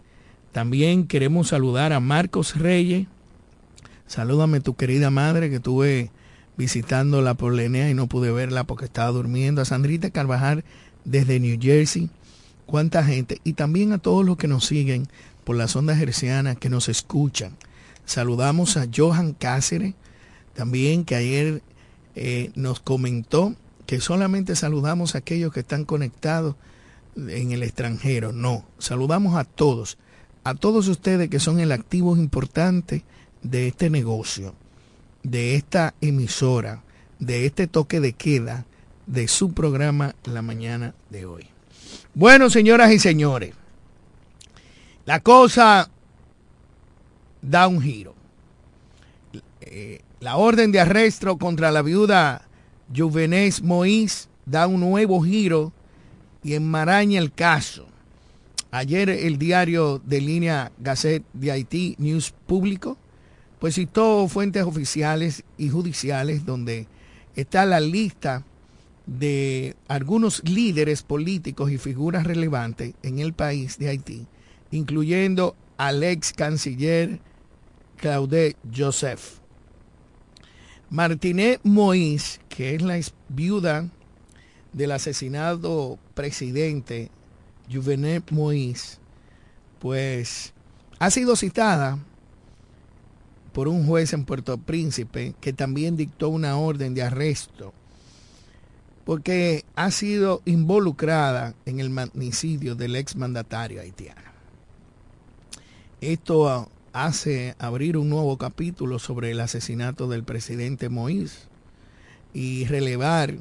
También 0.53 1.09
queremos 1.09 1.49
saludar 1.49 1.93
a 1.93 1.99
Marcos 1.99 2.57
Reyes. 2.57 3.09
Salúdame 4.07 4.61
tu 4.61 4.75
querida 4.75 5.11
madre 5.11 5.51
que 5.51 5.61
tuve 5.61 6.11
visitando 6.57 7.23
la 7.23 7.35
Porlenea 7.35 7.91
y 7.91 7.95
no 7.95 8.07
pude 8.07 8.31
verla 8.31 8.65
porque 8.65 8.87
estaba 8.87 9.11
durmiendo. 9.11 9.63
A 9.63 9.65
Sandrita 9.65 10.11
Carvajal 10.11 10.65
desde 11.05 11.41
New 11.41 11.59
Jersey. 11.61 12.09
Cuánta 12.67 13.05
gente. 13.05 13.41
Y 13.45 13.53
también 13.53 13.93
a 13.93 13.99
todos 13.99 14.25
los 14.25 14.37
que 14.37 14.49
nos 14.49 14.67
siguen 14.67 15.09
por 15.45 15.57
las 15.57 15.77
ondas 15.77 16.01
hercianas, 16.01 16.57
que 16.57 16.69
nos 16.69 16.89
escuchan. 16.89 17.57
Saludamos 18.05 18.77
a 18.77 18.87
Johan 18.95 19.33
Cáceres, 19.33 19.95
también 20.55 21.05
que 21.05 21.17
ayer 21.17 21.63
eh, 22.15 22.51
nos 22.55 22.81
comentó 22.81 23.55
que 23.87 24.01
solamente 24.01 24.57
saludamos 24.57 25.15
a 25.15 25.19
aquellos 25.19 25.53
que 25.53 25.61
están 25.61 25.85
conectados 25.85 26.57
en 27.17 27.53
el 27.53 27.63
extranjero. 27.63 28.33
No, 28.33 28.65
saludamos 28.79 29.37
a 29.37 29.45
todos, 29.45 29.99
a 30.45 30.55
todos 30.55 30.89
ustedes 30.89 31.29
que 31.29 31.41
son 31.41 31.61
el 31.61 31.73
activo 31.73 32.17
importante 32.17 33.05
de 33.51 33.69
este 33.69 33.91
negocio, 33.91 34.55
de 35.23 35.55
esta 35.55 35.95
emisora, 36.01 36.83
de 37.19 37.47
este 37.47 37.67
toque 37.67 38.01
de 38.01 38.13
queda, 38.13 38.67
de 39.07 39.29
su 39.29 39.53
programa 39.53 40.15
la 40.25 40.43
mañana 40.43 40.95
de 41.11 41.27
hoy. 41.27 41.47
Bueno, 42.15 42.51
señoras 42.51 42.93
y 42.93 42.99
señores, 42.99 43.55
la 45.05 45.21
cosa 45.21 45.89
da 47.41 47.69
un 47.69 47.81
giro. 47.81 48.15
Eh, 49.61 50.01
la 50.21 50.37
orden 50.37 50.73
de 50.73 50.81
arresto 50.81 51.37
contra 51.39 51.71
la 51.71 51.83
viuda 51.83 52.43
Juvenés 52.95 53.63
Moïse 53.63 54.29
da 54.45 54.67
un 54.67 54.81
nuevo 54.81 55.21
giro 55.23 55.73
y 56.43 56.55
enmaraña 56.55 57.21
el 57.21 57.33
caso. 57.33 57.87
Ayer 58.71 59.09
el 59.09 59.39
diario 59.39 60.01
de 60.05 60.21
línea 60.21 60.73
Gazette 60.79 61.25
de 61.33 61.53
Haití 61.53 61.95
News 61.99 62.35
Público 62.47 62.99
pues 63.59 63.75
citó 63.75 64.29
fuentes 64.29 64.65
oficiales 64.65 65.45
y 65.57 65.71
judiciales 65.71 66.45
donde 66.45 66.87
está 67.35 67.65
la 67.65 67.81
lista 67.81 68.45
de 69.07 69.77
algunos 69.89 70.43
líderes 70.49 71.03
políticos 71.03 71.71
y 71.71 71.79
figuras 71.79 72.25
relevantes 72.25 72.95
en 73.03 73.19
el 73.19 73.33
país 73.33 73.79
de 73.79 73.89
Haití, 73.89 74.27
incluyendo 74.71 75.57
al 75.77 76.03
ex 76.03 76.33
canciller 76.33 77.21
Claude 77.97 78.57
Joseph. 78.75 79.39
Martinet 80.91 81.61
Moïse, 81.65 82.41
que 82.49 82.75
es 82.75 82.83
la 82.83 83.01
viuda 83.29 83.89
del 84.73 84.93
asesinado 84.93 85.99
presidente 86.15 87.11
Juvenel 87.73 88.23
Moïse, 88.31 88.99
pues 89.79 90.53
ha 90.99 91.11
sido 91.11 91.37
citada 91.37 91.99
por 93.57 93.69
un 93.69 93.87
juez 93.87 94.13
en 94.13 94.27
Puerto 94.27 94.59
Príncipe 94.59 95.35
que 95.41 95.55
también 95.55 95.97
dictó 95.97 96.29
una 96.29 96.59
orden 96.59 96.93
de 96.93 97.03
arresto 97.03 97.73
porque 99.07 99.65
ha 99.77 99.91
sido 99.91 100.43
involucrada 100.45 101.55
en 101.65 101.81
el 101.81 101.89
magnicidio 101.89 102.75
del 102.75 102.97
ex 102.97 103.17
mandatario 103.17 103.81
haitiano. 103.81 104.21
Esto 106.03 106.69
hace 106.93 107.55
abrir 107.59 107.97
un 107.97 108.11
nuevo 108.11 108.37
capítulo 108.37 108.99
sobre 108.99 109.31
el 109.31 109.41
asesinato 109.41 110.07
del 110.07 110.23
presidente 110.23 110.91
Moïse 110.91 111.49
y 112.35 112.67
relevar 112.67 113.39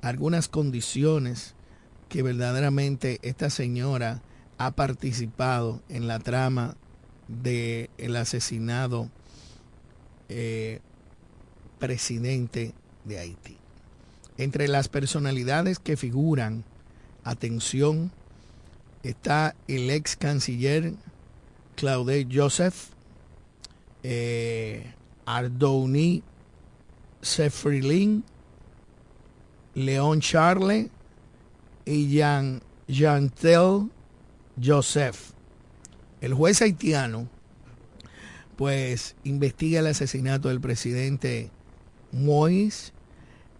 algunas 0.00 0.48
condiciones 0.48 1.54
que 2.08 2.24
verdaderamente 2.24 3.20
esta 3.22 3.48
señora 3.48 4.22
ha 4.58 4.72
participado 4.72 5.80
en 5.88 6.08
la 6.08 6.18
trama 6.18 6.74
del 7.28 7.90
el 7.96 8.16
asesinado 8.16 9.08
eh, 10.28 10.80
presidente 11.78 12.72
de 13.04 13.18
Haití. 13.18 13.56
Entre 14.38 14.68
las 14.68 14.88
personalidades 14.88 15.78
que 15.78 15.96
figuran, 15.96 16.64
atención, 17.24 18.10
está 19.02 19.54
el 19.68 19.90
ex 19.90 20.16
canciller 20.16 20.94
Claude 21.76 22.26
Joseph, 22.32 22.90
eh, 24.02 24.92
Ardouni 25.26 26.22
Sefrilin, 27.20 28.24
León 29.74 30.20
Charle 30.20 30.90
y 31.84 32.08
Jean, 32.08 32.62
Jantel 32.88 33.90
Joseph. 34.62 35.32
El 36.20 36.34
juez 36.34 36.62
haitiano 36.62 37.28
pues 38.56 39.16
investiga 39.24 39.80
el 39.80 39.86
asesinato 39.86 40.48
del 40.48 40.60
presidente 40.60 41.50
Moïse 42.12 42.92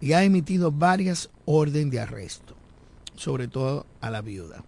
y 0.00 0.12
ha 0.12 0.24
emitido 0.24 0.72
varias 0.72 1.30
órdenes 1.44 1.92
de 1.92 2.00
arresto, 2.00 2.56
sobre 3.14 3.48
todo 3.48 3.86
a 4.00 4.10
la 4.10 4.20
viuda. 4.20 4.64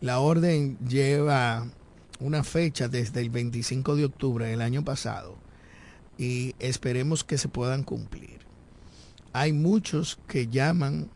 La 0.00 0.18
orden 0.18 0.78
lleva 0.86 1.66
una 2.20 2.44
fecha 2.44 2.88
desde 2.88 3.20
el 3.20 3.30
25 3.30 3.96
de 3.96 4.04
octubre 4.04 4.46
del 4.46 4.60
año 4.60 4.84
pasado 4.84 5.36
y 6.18 6.54
esperemos 6.58 7.24
que 7.24 7.38
se 7.38 7.48
puedan 7.48 7.82
cumplir. 7.84 8.40
Hay 9.32 9.52
muchos 9.52 10.18
que 10.28 10.48
llaman 10.48 11.10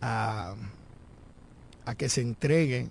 a, 0.00 0.54
a 1.84 1.94
que 1.94 2.08
se 2.08 2.20
entregue 2.20 2.90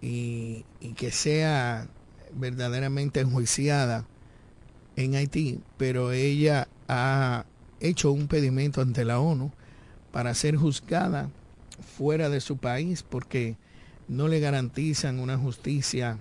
y, 0.00 0.64
y 0.80 0.92
que 0.94 1.10
sea 1.10 1.88
verdaderamente 2.34 3.20
enjuiciada 3.20 4.06
en 4.96 5.14
Haití, 5.14 5.60
pero 5.76 6.12
ella 6.12 6.68
ha 6.88 7.44
hecho 7.80 8.12
un 8.12 8.28
pedimento 8.28 8.80
ante 8.80 9.04
la 9.04 9.18
ONU 9.20 9.52
para 10.12 10.34
ser 10.34 10.56
juzgada 10.56 11.30
fuera 11.96 12.28
de 12.28 12.40
su 12.40 12.56
país 12.56 13.02
porque 13.02 13.56
no 14.08 14.28
le 14.28 14.40
garantizan 14.40 15.18
una 15.18 15.36
justicia 15.36 16.18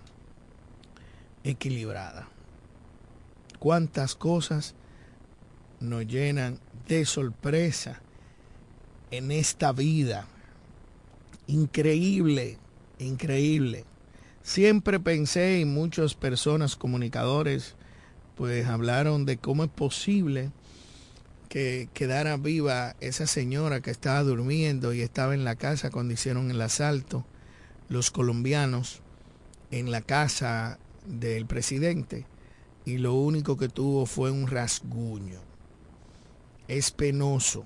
equilibrada. 1.43 2.27
Cuántas 3.59 4.15
cosas 4.15 4.75
nos 5.79 6.07
llenan 6.07 6.59
de 6.87 7.05
sorpresa 7.05 8.01
en 9.11 9.31
esta 9.31 9.71
vida. 9.71 10.25
Increíble, 11.47 12.57
increíble. 12.99 13.85
Siempre 14.43 14.99
pensé 14.99 15.59
y 15.61 15.65
muchas 15.65 16.15
personas, 16.15 16.75
comunicadores, 16.75 17.75
pues 18.35 18.67
hablaron 18.67 19.25
de 19.25 19.37
cómo 19.37 19.63
es 19.63 19.69
posible 19.69 20.51
que 21.47 21.87
quedara 21.93 22.35
viva 22.35 22.97
esa 22.99 23.25
señora 23.25 23.79
que 23.79 23.89
estaba 23.89 24.21
durmiendo 24.21 24.93
y 24.93 24.99
estaba 24.99 25.33
en 25.33 25.45
la 25.45 25.55
casa 25.55 25.91
cuando 25.91 26.13
hicieron 26.13 26.51
el 26.51 26.61
asalto 26.61 27.25
los 27.87 28.11
colombianos 28.11 29.01
en 29.71 29.91
la 29.91 30.01
casa 30.01 30.77
del 31.05 31.45
presidente 31.45 32.25
y 32.83 32.97
lo 32.97 33.13
único 33.13 33.55
que 33.55 33.69
tuvo 33.69 34.05
fue 34.05 34.29
un 34.29 34.47
rasguño. 34.47 35.39
Es 36.67 36.91
penoso, 36.91 37.63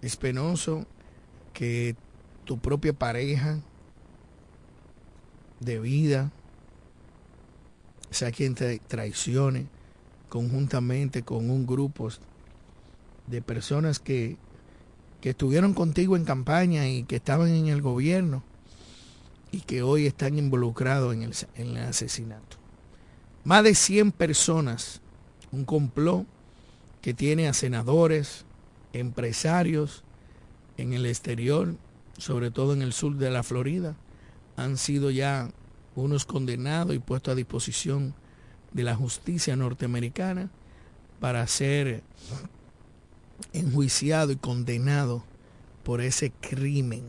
es 0.00 0.16
penoso 0.16 0.86
que 1.52 1.96
tu 2.44 2.58
propia 2.58 2.94
pareja 2.94 3.60
de 5.60 5.78
vida 5.78 6.30
sea 8.10 8.32
quien 8.32 8.54
te 8.54 8.78
traicione 8.78 9.66
conjuntamente 10.28 11.22
con 11.22 11.50
un 11.50 11.66
grupo 11.66 12.08
de 13.26 13.42
personas 13.42 13.98
que, 13.98 14.36
que 15.20 15.30
estuvieron 15.30 15.74
contigo 15.74 16.16
en 16.16 16.24
campaña 16.24 16.88
y 16.88 17.04
que 17.04 17.16
estaban 17.16 17.48
en 17.48 17.68
el 17.68 17.82
gobierno 17.82 18.42
y 19.52 19.60
que 19.60 19.82
hoy 19.82 20.06
están 20.06 20.38
involucrados 20.38 21.14
en 21.14 21.22
el, 21.22 21.34
en 21.54 21.76
el 21.76 21.84
asesinato. 21.84 22.56
Más 23.44 23.62
de 23.62 23.74
100 23.74 24.12
personas, 24.12 25.00
un 25.52 25.64
complot 25.64 26.26
que 27.00 27.14
tiene 27.14 27.48
a 27.48 27.52
senadores, 27.52 28.44
empresarios 28.92 30.02
en 30.76 30.92
el 30.92 31.06
exterior, 31.06 31.76
sobre 32.18 32.50
todo 32.50 32.72
en 32.72 32.82
el 32.82 32.92
sur 32.92 33.16
de 33.16 33.30
la 33.30 33.42
Florida, 33.42 33.96
han 34.56 34.76
sido 34.78 35.10
ya 35.10 35.50
unos 35.94 36.24
condenados 36.24 36.94
y 36.94 36.98
puestos 36.98 37.32
a 37.32 37.36
disposición 37.36 38.14
de 38.72 38.82
la 38.82 38.94
justicia 38.94 39.56
norteamericana 39.56 40.50
para 41.20 41.46
ser 41.46 42.02
enjuiciado 43.52 44.32
y 44.32 44.36
condenado 44.36 45.22
por 45.82 46.00
ese 46.00 46.30
crimen 46.30 47.04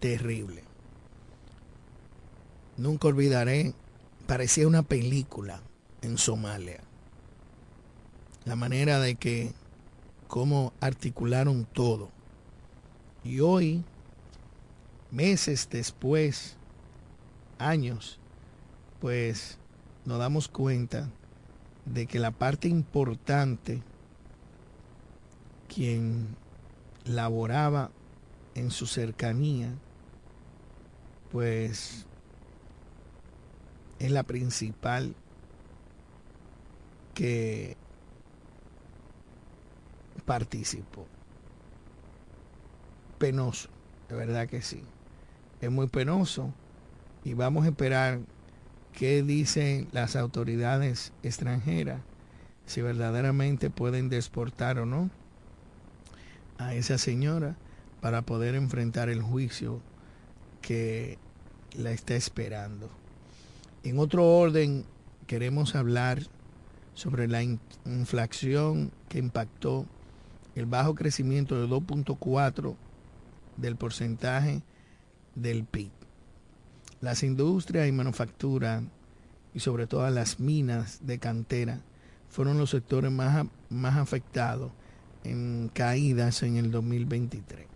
terrible. 0.00 0.64
Nunca 2.76 3.08
olvidaré, 3.08 3.74
parecía 4.26 4.66
una 4.66 4.82
película 4.82 5.60
en 6.02 6.18
Somalia. 6.18 6.80
La 8.44 8.56
manera 8.56 8.98
de 8.98 9.14
que, 9.14 9.52
cómo 10.26 10.72
articularon 10.80 11.66
todo. 11.72 12.10
Y 13.22 13.40
hoy, 13.40 13.84
meses 15.14 15.68
después, 15.70 16.56
años, 17.58 18.18
pues 19.00 19.58
nos 20.04 20.18
damos 20.18 20.48
cuenta 20.48 21.08
de 21.84 22.06
que 22.06 22.18
la 22.18 22.32
parte 22.32 22.68
importante, 22.68 23.82
quien 25.72 26.36
laboraba 27.04 27.90
en 28.54 28.70
su 28.70 28.86
cercanía, 28.86 29.72
pues 31.30 32.06
es 33.98 34.10
la 34.10 34.24
principal 34.24 35.14
que 37.14 37.76
participó. 40.24 41.06
Penoso, 43.18 43.68
de 44.08 44.16
verdad 44.16 44.48
que 44.48 44.60
sí. 44.60 44.82
Es 45.64 45.70
muy 45.70 45.86
penoso 45.86 46.52
y 47.24 47.32
vamos 47.32 47.64
a 47.64 47.70
esperar 47.70 48.20
qué 48.92 49.22
dicen 49.22 49.88
las 49.92 50.14
autoridades 50.14 51.14
extranjeras, 51.22 52.02
si 52.66 52.82
verdaderamente 52.82 53.70
pueden 53.70 54.10
deportar 54.10 54.78
o 54.78 54.84
no 54.84 55.08
a 56.58 56.74
esa 56.74 56.98
señora 56.98 57.56
para 58.02 58.20
poder 58.20 58.56
enfrentar 58.56 59.08
el 59.08 59.22
juicio 59.22 59.80
que 60.60 61.16
la 61.78 61.92
está 61.92 62.14
esperando. 62.14 62.90
En 63.84 63.98
otro 63.98 64.26
orden, 64.26 64.84
queremos 65.26 65.76
hablar 65.76 66.24
sobre 66.92 67.26
la 67.26 67.42
inflación 67.42 68.92
que 69.08 69.18
impactó 69.18 69.86
el 70.56 70.66
bajo 70.66 70.94
crecimiento 70.94 71.58
de 71.58 71.74
2.4 71.74 72.76
del 73.56 73.76
porcentaje 73.76 74.62
del 75.34 75.64
PIB. 75.64 75.90
Las 77.00 77.22
industrias 77.22 77.88
y 77.88 77.92
manufactura 77.92 78.82
y 79.52 79.60
sobre 79.60 79.86
todo 79.86 80.08
las 80.10 80.40
minas 80.40 81.06
de 81.06 81.18
cantera 81.18 81.80
fueron 82.28 82.58
los 82.58 82.70
sectores 82.70 83.12
más, 83.12 83.46
más 83.70 83.96
afectados 83.96 84.72
en 85.22 85.70
caídas 85.72 86.42
en 86.42 86.56
el 86.56 86.70
2023. 86.70 87.66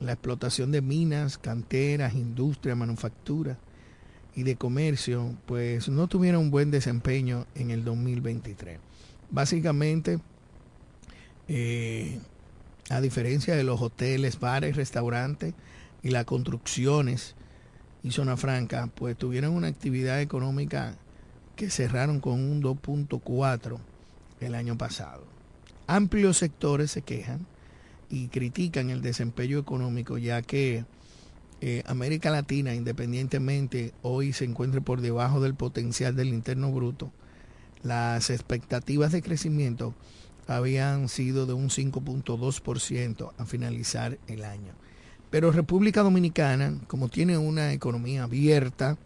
La 0.00 0.12
explotación 0.12 0.72
de 0.72 0.82
minas, 0.82 1.38
canteras, 1.38 2.14
industria, 2.14 2.74
manufactura 2.74 3.58
y 4.34 4.42
de 4.42 4.56
comercio, 4.56 5.36
pues 5.46 5.88
no 5.88 6.08
tuvieron 6.08 6.42
un 6.42 6.50
buen 6.50 6.70
desempeño 6.70 7.46
en 7.54 7.70
el 7.70 7.84
2023. 7.84 8.78
Básicamente, 9.30 10.18
eh, 11.48 12.18
a 12.90 13.00
diferencia 13.00 13.54
de 13.54 13.64
los 13.64 13.80
hoteles, 13.80 14.40
bares, 14.40 14.76
restaurantes 14.76 15.54
y 16.04 16.10
las 16.10 16.26
construcciones 16.26 17.34
y 18.04 18.12
zona 18.12 18.36
franca, 18.36 18.88
pues 18.94 19.16
tuvieron 19.16 19.54
una 19.54 19.66
actividad 19.66 20.20
económica 20.20 20.96
que 21.56 21.70
cerraron 21.70 22.20
con 22.20 22.34
un 22.34 22.62
2.4 22.62 23.78
el 24.40 24.54
año 24.54 24.76
pasado. 24.76 25.24
Amplios 25.86 26.36
sectores 26.36 26.90
se 26.90 27.02
quejan 27.02 27.46
y 28.10 28.28
critican 28.28 28.90
el 28.90 29.00
desempeño 29.00 29.58
económico 29.58 30.18
ya 30.18 30.42
que 30.42 30.84
eh, 31.62 31.82
América 31.86 32.30
Latina, 32.30 32.74
independientemente, 32.74 33.94
hoy 34.02 34.34
se 34.34 34.44
encuentre 34.44 34.82
por 34.82 35.00
debajo 35.00 35.40
del 35.40 35.54
potencial 35.54 36.14
del 36.14 36.28
interno 36.28 36.70
bruto, 36.70 37.10
las 37.82 38.28
expectativas 38.28 39.12
de 39.12 39.22
crecimiento 39.22 39.94
habían 40.46 41.08
sido 41.08 41.46
de 41.46 41.54
un 41.54 41.70
5.2% 41.70 43.32
a 43.38 43.46
finalizar 43.46 44.18
el 44.26 44.44
año. 44.44 44.74
Pero 45.34 45.50
República 45.50 46.04
Dominicana, 46.04 46.78
como 46.86 47.08
tiene 47.08 47.36
una 47.36 47.72
economía 47.72 48.22
abierta 48.22 48.96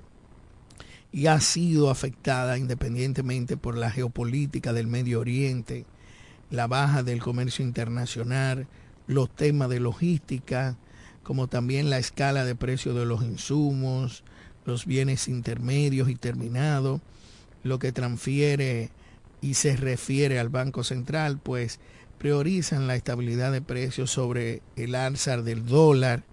y 1.11 1.27
ha 1.27 1.41
sido 1.41 1.89
afectada 1.89 2.59
independientemente 2.59 3.57
por 3.57 3.79
la 3.79 3.91
geopolítica 3.91 4.75
del 4.75 4.89
Medio 4.89 5.21
Oriente, 5.21 5.87
la 6.51 6.67
baja 6.67 7.03
del 7.03 7.23
comercio 7.23 7.65
internacional, 7.65 8.67
los 9.07 9.35
temas 9.35 9.71
de 9.71 9.81
logística, 9.81 10.77
como 11.23 11.47
también 11.47 11.89
la 11.89 11.97
escala 11.97 12.45
de 12.45 12.55
precio 12.55 12.93
de 12.93 13.07
los 13.07 13.23
insumos, 13.23 14.23
los 14.67 14.85
bienes 14.85 15.29
intermedios 15.29 16.11
y 16.11 16.15
terminados, 16.15 17.01
lo 17.63 17.79
que 17.79 17.91
transfiere 17.91 18.91
y 19.41 19.55
se 19.55 19.79
refiere 19.79 20.39
al 20.39 20.51
Banco 20.51 20.85
Central, 20.85 21.41
pues 21.43 21.81
priorizan 22.19 22.87
la 22.87 22.97
estabilidad 22.97 23.53
de 23.53 23.63
precios 23.63 24.11
sobre 24.11 24.61
el 24.77 24.95
alza 24.95 25.41
del 25.41 25.65
dólar 25.67 26.25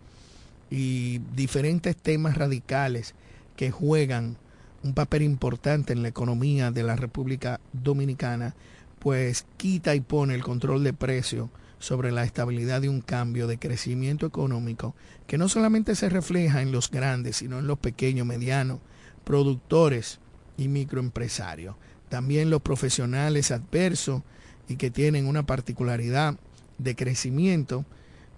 y 0.69 1.19
diferentes 1.35 1.95
temas 1.95 2.37
radicales 2.37 3.13
que 3.55 3.71
juegan 3.71 4.37
un 4.83 4.93
papel 4.93 5.21
importante 5.21 5.93
en 5.93 6.01
la 6.01 6.09
economía 6.09 6.71
de 6.71 6.83
la 6.83 6.95
República 6.95 7.59
Dominicana, 7.71 8.55
pues 8.99 9.45
quita 9.57 9.95
y 9.95 10.01
pone 10.01 10.35
el 10.35 10.43
control 10.43 10.83
de 10.83 10.93
precios 10.93 11.49
sobre 11.79 12.11
la 12.11 12.23
estabilidad 12.23 12.81
de 12.81 12.89
un 12.89 13.01
cambio 13.01 13.47
de 13.47 13.59
crecimiento 13.59 14.25
económico 14.25 14.95
que 15.27 15.37
no 15.37 15.49
solamente 15.49 15.95
se 15.95 16.09
refleja 16.09 16.61
en 16.61 16.71
los 16.71 16.89
grandes, 16.89 17.37
sino 17.37 17.59
en 17.59 17.67
los 17.67 17.77
pequeños, 17.77 18.25
medianos, 18.25 18.79
productores 19.23 20.19
y 20.57 20.67
microempresarios. 20.67 21.75
También 22.09 22.49
los 22.49 22.61
profesionales 22.61 23.51
adversos 23.51 24.23
y 24.67 24.75
que 24.77 24.91
tienen 24.91 25.27
una 25.27 25.45
particularidad 25.45 26.35
de 26.77 26.95
crecimiento, 26.95 27.85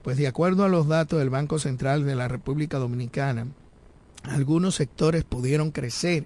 pues 0.04 0.18
de 0.18 0.28
acuerdo 0.28 0.64
a 0.64 0.70
los 0.70 0.88
datos 0.88 1.20
del 1.20 1.30
Banco 1.30 1.60
Central 1.60 2.06
de 2.06 2.16
la 2.16 2.28
República 2.28 2.78
Dominicana, 2.78 3.48
algunos 4.24 4.76
sectores 4.76 5.24
pudieron 5.24 5.72
crecer 5.72 6.26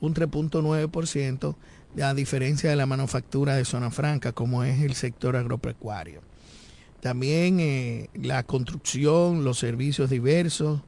un 0.00 0.14
3.9% 0.14 1.54
a 2.02 2.14
diferencia 2.14 2.70
de 2.70 2.76
la 2.76 2.86
manufactura 2.86 3.56
de 3.56 3.64
zona 3.64 3.90
franca, 3.90 4.32
como 4.32 4.64
es 4.64 4.80
el 4.80 4.94
sector 4.94 5.36
agropecuario. 5.36 6.20
También 7.00 7.60
eh, 7.60 8.10
la 8.14 8.42
construcción, 8.42 9.44
los 9.44 9.58
servicios 9.58 10.10
diversos, 10.10 10.82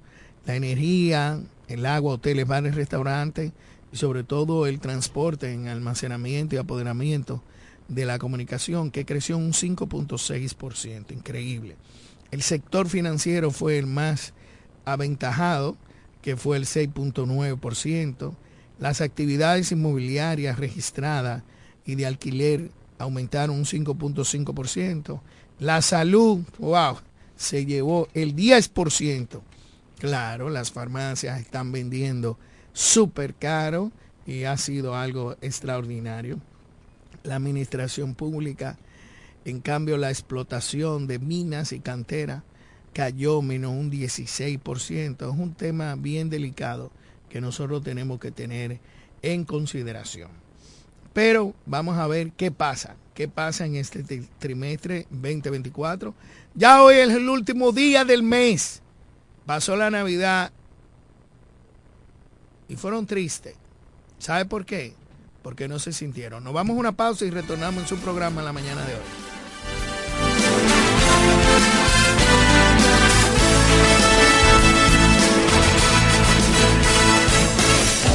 la 0.46 0.56
energía, 0.56 1.40
el 1.68 1.86
agua, 1.86 2.14
hoteles, 2.14 2.46
bares, 2.46 2.74
restaurantes 2.74 3.52
y 3.92 3.96
sobre 3.96 4.22
todo 4.22 4.66
el 4.66 4.78
transporte 4.80 5.52
en 5.52 5.68
almacenamiento 5.68 6.54
y 6.54 6.58
apoderamiento 6.58 7.42
de 7.88 8.06
la 8.06 8.18
comunicación, 8.18 8.90
que 8.90 9.04
creció 9.04 9.36
un 9.36 9.52
5.6%, 9.52 11.12
increíble. 11.12 11.76
El 12.30 12.42
sector 12.42 12.88
financiero 12.88 13.50
fue 13.50 13.78
el 13.78 13.86
más 13.86 14.32
aventajado, 14.84 15.76
que 16.22 16.36
fue 16.36 16.56
el 16.56 16.64
6.9%. 16.64 18.34
Las 18.78 19.00
actividades 19.00 19.72
inmobiliarias 19.72 20.58
registradas 20.58 21.42
y 21.84 21.96
de 21.96 22.06
alquiler 22.06 22.70
aumentaron 22.98 23.56
un 23.56 23.64
5.5%. 23.64 25.20
La 25.58 25.82
salud, 25.82 26.40
wow, 26.58 26.96
se 27.36 27.66
llevó 27.66 28.08
el 28.14 28.34
10%. 28.34 29.40
Claro, 29.98 30.50
las 30.50 30.72
farmacias 30.72 31.40
están 31.40 31.70
vendiendo 31.70 32.38
súper 32.72 33.34
caro 33.34 33.92
y 34.26 34.44
ha 34.44 34.56
sido 34.56 34.96
algo 34.96 35.36
extraordinario. 35.40 36.40
La 37.22 37.36
administración 37.36 38.14
pública, 38.14 38.78
en 39.44 39.60
cambio, 39.60 39.96
la 39.96 40.10
explotación 40.10 41.06
de 41.06 41.18
minas 41.18 41.72
y 41.72 41.80
canteras 41.80 42.42
cayó 42.92 43.42
menos 43.42 43.72
un 43.72 43.90
16%. 43.90 45.32
Es 45.32 45.38
un 45.38 45.54
tema 45.54 45.94
bien 45.96 46.30
delicado 46.30 46.90
que 47.28 47.40
nosotros 47.40 47.82
tenemos 47.82 48.20
que 48.20 48.30
tener 48.30 48.78
en 49.22 49.44
consideración. 49.44 50.30
Pero 51.12 51.54
vamos 51.66 51.98
a 51.98 52.06
ver 52.06 52.32
qué 52.32 52.50
pasa, 52.50 52.96
qué 53.14 53.28
pasa 53.28 53.66
en 53.66 53.76
este 53.76 54.02
trimestre 54.38 55.06
2024. 55.10 56.14
Ya 56.54 56.82
hoy 56.82 56.96
es 56.96 57.10
el 57.10 57.28
último 57.28 57.72
día 57.72 58.04
del 58.04 58.22
mes. 58.22 58.82
Pasó 59.46 59.76
la 59.76 59.90
Navidad 59.90 60.52
y 62.68 62.76
fueron 62.76 63.06
tristes. 63.06 63.54
¿Sabe 64.18 64.44
por 64.46 64.64
qué? 64.64 64.94
Porque 65.42 65.68
no 65.68 65.78
se 65.78 65.92
sintieron. 65.92 66.44
Nos 66.44 66.52
vamos 66.52 66.76
a 66.76 66.80
una 66.80 66.92
pausa 66.92 67.24
y 67.24 67.30
retornamos 67.30 67.82
en 67.82 67.88
su 67.88 67.96
programa 67.98 68.40
en 68.40 68.44
la 68.46 68.52
mañana 68.52 68.84
de 68.84 68.94
hoy. 68.94 69.00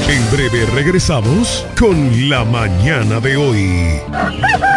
En 0.09 0.31
breve 0.31 0.65
regresamos 0.73 1.65
con 1.77 2.29
la 2.29 2.45
mañana 2.45 3.19
de 3.19 3.35
hoy. 3.35 4.01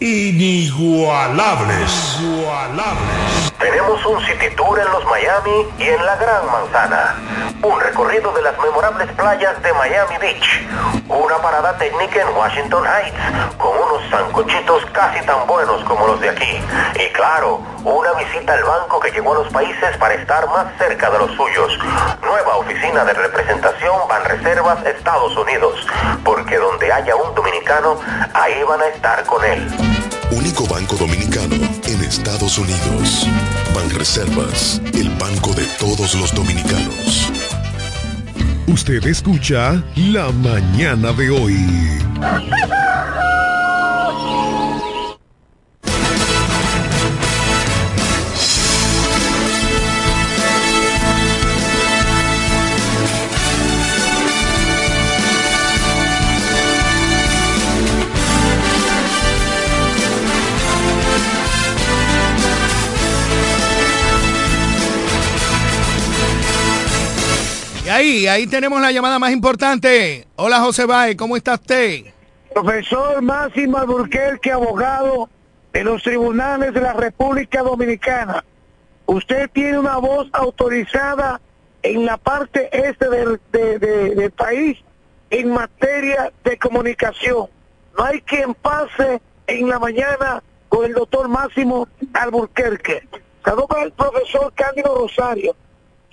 inigualables. 0.00 2.18
Tenemos 3.58 4.06
un 4.06 4.20
city 4.26 4.54
tour 4.56 4.78
en 4.78 4.90
los 4.92 5.04
Miami 5.06 5.66
y 5.78 5.84
en 5.84 6.04
la 6.04 6.16
Gran 6.16 6.44
Manzana. 6.46 7.14
Un 7.62 7.80
recorrido 7.80 8.30
de 8.32 8.42
las 8.42 8.58
memorables 8.58 9.10
playas 9.12 9.62
de 9.62 9.72
Miami 9.72 10.18
Beach. 10.18 10.66
Una 11.08 11.38
parada 11.38 11.78
técnica 11.78 12.20
en 12.20 12.36
Washington 12.36 12.84
Heights 12.84 13.16
con 13.56 13.70
unos 13.76 14.02
sancochitos 14.10 14.84
casi 14.92 15.24
tan 15.24 15.46
buenos 15.46 15.82
como 15.84 16.06
los 16.06 16.20
de 16.20 16.28
aquí. 16.30 16.60
Y 16.94 17.12
claro, 17.12 17.62
una 17.84 18.12
visita 18.12 18.52
al 18.52 18.64
banco 18.64 19.00
que 19.00 19.10
llegó 19.12 19.32
a 19.32 19.38
los 19.38 19.50
países 19.52 19.96
para 19.98 20.14
estar 20.14 20.46
más 20.48 20.66
cerca 20.76 21.10
de 21.10 21.20
los 21.20 21.30
suyos. 21.32 21.78
Nueva 22.22 22.56
oficina 22.56 23.04
de 23.04 23.14
representación 23.14 23.96
Banreservas 24.08 24.84
Estados 24.84 25.34
Unidos. 25.36 25.86
Porque 26.22 26.58
donde 26.58 26.92
haya 26.92 27.16
un 27.16 27.34
dominicano, 27.34 27.98
ahí 28.34 28.62
van 28.64 28.82
a 28.82 28.88
estar 28.88 29.24
con 29.24 29.42
él. 29.44 29.93
Único 30.30 30.66
banco 30.66 30.96
dominicano 30.96 31.54
en 31.86 32.00
Estados 32.02 32.58
Unidos. 32.58 33.26
Banreservas, 33.74 34.80
el 34.94 35.08
banco 35.10 35.52
de 35.54 35.64
todos 35.78 36.14
los 36.14 36.34
dominicanos. 36.34 37.30
Usted 38.66 39.06
escucha 39.06 39.82
La 39.96 40.30
Mañana 40.32 41.12
de 41.12 41.30
hoy. 41.30 41.56
Ahí, 67.94 68.26
ahí 68.26 68.46
tenemos 68.46 68.80
la 68.80 68.90
llamada 68.92 69.18
más 69.18 69.30
importante. 69.32 70.26
Hola 70.36 70.60
José 70.60 70.84
Baez, 70.84 71.16
¿cómo 71.16 71.36
está 71.36 71.54
usted? 71.54 72.06
Profesor 72.52 73.20
Máximo 73.22 73.78
Alburquerque, 73.78 74.52
abogado 74.52 75.28
de 75.72 75.84
los 75.84 76.02
tribunales 76.02 76.72
de 76.72 76.80
la 76.80 76.92
República 76.92 77.62
Dominicana. 77.62 78.44
Usted 79.06 79.50
tiene 79.52 79.78
una 79.78 79.96
voz 79.96 80.28
autorizada 80.32 81.40
en 81.82 82.04
la 82.06 82.16
parte 82.16 82.68
este 82.72 83.08
del, 83.10 83.40
de- 83.52 83.78
de- 83.78 84.14
del 84.14 84.30
país 84.30 84.78
en 85.30 85.50
materia 85.52 86.32
de 86.44 86.56
comunicación. 86.58 87.46
No 87.98 88.04
hay 88.04 88.20
quien 88.22 88.54
pase 88.54 89.20
en 89.46 89.68
la 89.68 89.78
mañana 89.78 90.42
con 90.68 90.84
el 90.84 90.94
doctor 90.94 91.28
Máximo 91.28 91.86
Alburquerque. 92.14 93.06
Saludos 93.44 93.66
para 93.68 93.82
el 93.82 93.92
profesor 93.92 94.52
Cándido 94.54 94.94
Rosario, 94.96 95.54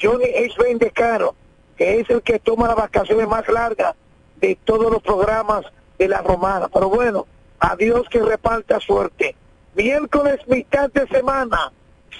Johnny 0.01 0.25
H. 0.25 0.75
de 0.77 0.91
Caro, 0.91 1.35
que 1.81 1.99
es 1.99 2.07
el 2.11 2.21
que 2.21 2.37
toma 2.37 2.67
las 2.67 2.75
vacaciones 2.75 3.27
más 3.27 3.47
largas 3.47 3.95
de 4.39 4.55
todos 4.65 4.91
los 4.91 5.01
programas 5.01 5.65
de 5.97 6.07
la 6.07 6.21
romana. 6.21 6.69
Pero 6.71 6.91
bueno, 6.91 7.25
a 7.59 7.75
Dios 7.75 8.07
que 8.07 8.21
reparta 8.21 8.79
suerte. 8.79 9.35
Miércoles, 9.73 10.41
mitad 10.45 10.91
de 10.91 11.07
semana, 11.07 11.71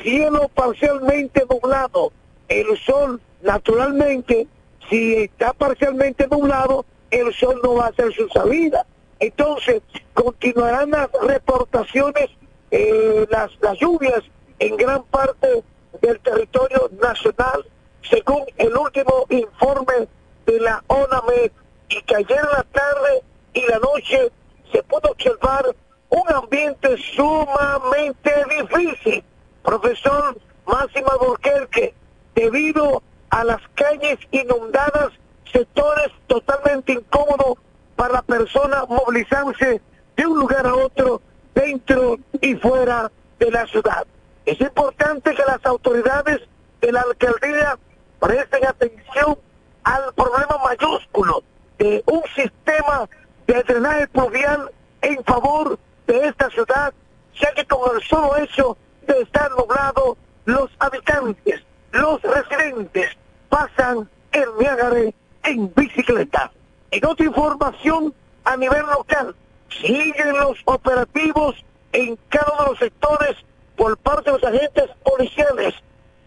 cielo 0.01 0.49
parcialmente 0.55 1.45
nublado, 1.47 2.11
el 2.47 2.75
sol 2.79 3.21
naturalmente, 3.43 4.47
si 4.89 5.13
está 5.13 5.53
parcialmente 5.53 6.25
nublado, 6.25 6.83
el 7.11 7.31
sol 7.31 7.59
no 7.63 7.75
va 7.75 7.85
a 7.85 7.89
hacer 7.89 8.11
su 8.13 8.27
salida. 8.29 8.83
Entonces, 9.19 9.83
continuarán 10.15 10.89
las 10.89 11.07
reportaciones, 11.21 12.31
eh, 12.71 13.27
las, 13.29 13.51
las 13.61 13.77
lluvias 13.77 14.23
en 14.57 14.75
gran 14.75 15.03
parte 15.03 15.63
del 16.01 16.19
territorio 16.19 16.89
nacional, 16.99 17.63
según 18.09 18.43
el 18.57 18.75
último 18.75 19.25
informe 19.29 20.07
de 20.45 20.59
la 20.59 20.83
ONAMED, 20.87 21.51
y 21.89 22.01
que 22.03 22.15
ayer 22.15 22.39
en 22.39 22.51
la 22.51 22.63
tarde 22.71 23.23
y 23.53 23.65
la 23.67 23.79
noche 23.79 24.31
se 24.71 24.83
pudo 24.83 25.11
observar 25.11 25.75
un 26.09 26.33
ambiente 26.33 26.95
sumamente 27.15 28.31
difícil. 28.49 29.23
Profesor 29.63 30.37
Máximo 30.65 31.07
Alburquerque, 31.11 31.93
debido 32.35 33.03
a 33.29 33.43
las 33.43 33.61
calles 33.75 34.17
inundadas, 34.31 35.11
sectores 35.51 36.11
totalmente 36.27 36.93
incómodos 36.93 37.57
para 37.95 38.13
la 38.13 38.21
persona 38.21 38.85
movilizarse 38.87 39.81
de 40.15 40.25
un 40.25 40.39
lugar 40.39 40.65
a 40.65 40.75
otro 40.75 41.21
dentro 41.53 42.17
y 42.39 42.55
fuera 42.55 43.11
de 43.39 43.51
la 43.51 43.67
ciudad. 43.67 44.05
Es 44.45 44.59
importante 44.59 45.35
que 45.35 45.43
las 45.45 45.63
autoridades 45.65 46.41
de 46.79 46.91
la 46.91 47.01
alcaldía 47.01 47.77
presten 48.21 48.65
atención 48.65 49.37
al 49.83 50.13
problema 50.13 50.57
mayúsculo 50.63 51.43
de 51.79 52.03
un 52.05 52.21
sistema 52.35 53.09
de 53.47 53.63
drenaje 53.63 54.07
pluvial 54.07 54.71
en 55.01 55.23
favor 55.23 55.79
de 56.05 56.27
esta 56.27 56.49
ciudad, 56.51 56.93
ya 57.33 57.51
que 57.53 57.65
con 57.65 57.95
el 57.95 58.01
solo 58.03 58.37
hecho 58.37 58.77
de 59.07 59.21
estar 59.21 59.49
nublado, 59.51 60.17
los 60.45 60.69
habitantes, 60.79 61.61
los 61.91 62.21
residentes 62.21 63.17
pasan 63.49 64.07
el 64.31 64.45
Niágara 64.59 65.11
en 65.43 65.73
bicicleta. 65.75 66.51
En 66.91 67.05
otra 67.05 67.25
información 67.25 68.13
a 68.43 68.55
nivel 68.55 68.85
local, 68.85 69.35
siguen 69.69 70.33
los 70.33 70.59
operativos 70.65 71.55
en 71.93 72.17
cada 72.29 72.51
uno 72.53 72.63
de 72.63 72.69
los 72.69 72.79
sectores 72.79 73.37
por 73.75 73.97
parte 73.97 74.31
de 74.31 74.37
los 74.37 74.43
agentes 74.43 74.89
policiales, 75.03 75.73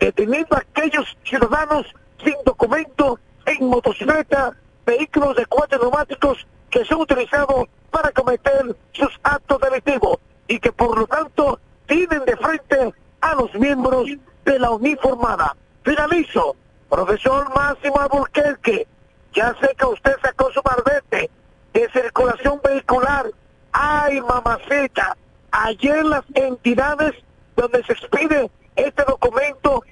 deteniendo 0.05 0.55
a 0.55 0.59
aquellos 0.59 1.17
ciudadanos 1.25 1.87
sin 2.23 2.35
documento 2.45 3.19
en 3.47 3.69
motocicleta, 3.69 4.55
vehículos 4.85 5.35
de 5.35 5.47
cuatro 5.47 5.79
neumáticos 5.81 6.47
que 6.71 6.85
son 6.85 7.01
utilizados 7.01 7.69
para 7.91 8.11
cometer 8.11 8.77
sus 8.93 9.09
actos 9.23 9.59
delictivos 9.63 10.19
y 10.47 10.59
que 10.59 10.73
por 10.73 10.99
lo 10.99 11.07
tanto 11.07 11.59
tienen 11.87 12.23
de 12.27 12.37
frente 12.37 12.93
a 13.23 13.35
los 13.35 13.55
miembros 13.55 14.11
de 14.45 14.59
la 14.59 14.73
uniformada. 14.73 15.57
Finalizo, 15.83 16.55
profesor 16.91 17.49
Máximo 17.55 17.99
Alburquerque, 17.99 18.87
ya 19.33 19.55
sé 19.59 19.75
que 19.79 19.87
usted 19.87 20.17
sacó 20.23 20.53
su 20.53 20.61
marbete 20.65 21.31
de 21.73 21.91
circulación 21.93 22.61
vehicular. 22.63 23.31
¡Ay, 23.73 24.21
mamacita! 24.21 25.17
Ayer 25.51 26.05
las 26.05 26.25
entidades 26.35 27.15
donde 27.57 27.83
se 27.85 27.95
expide 27.95 28.51
este 28.77 29.05
documento 29.05 29.83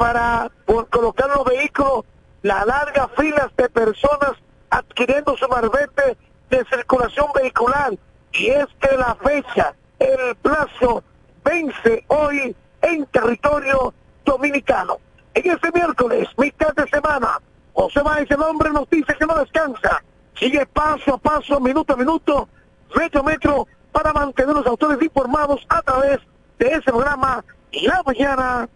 para 0.00 0.50
por 0.64 0.88
colocar 0.88 1.28
los 1.28 1.44
vehículos, 1.44 2.06
las 2.40 2.64
largas 2.64 3.08
filas 3.18 3.54
de 3.54 3.68
personas 3.68 4.32
adquiriendo 4.70 5.36
su 5.36 5.46
marbete 5.46 6.16
de 6.48 6.64
circulación 6.70 7.26
vehicular. 7.34 7.92
Y 8.32 8.46
es 8.48 8.66
que 8.80 8.96
la 8.96 9.14
fecha, 9.16 9.74
el 9.98 10.34
plazo, 10.36 11.04
vence 11.44 12.02
hoy 12.08 12.56
en 12.80 13.04
territorio 13.08 13.92
dominicano. 14.24 14.96
En 15.34 15.50
este 15.50 15.70
miércoles, 15.70 16.28
mitad 16.38 16.72
de 16.72 16.88
semana, 16.88 17.38
José 17.74 18.00
Báez, 18.00 18.30
el 18.30 18.40
hombre 18.40 18.70
nos 18.70 18.88
dice 18.88 19.14
que 19.18 19.26
no 19.26 19.34
descansa. 19.34 20.02
Sigue 20.34 20.64
paso 20.64 21.16
a 21.16 21.18
paso, 21.18 21.60
minuto 21.60 21.92
a 21.92 21.96
minuto, 21.96 22.48
metro 22.96 23.20
a 23.20 23.24
metro, 23.24 23.68
para 23.92 24.14
mantener 24.14 24.54
los 24.54 24.66
autores 24.66 25.02
informados 25.02 25.60
a 25.68 25.82
través 25.82 26.20
de 26.58 26.68
ese 26.68 26.84
programa 26.84 27.44
La 27.70 28.02
Mañana 28.06 28.66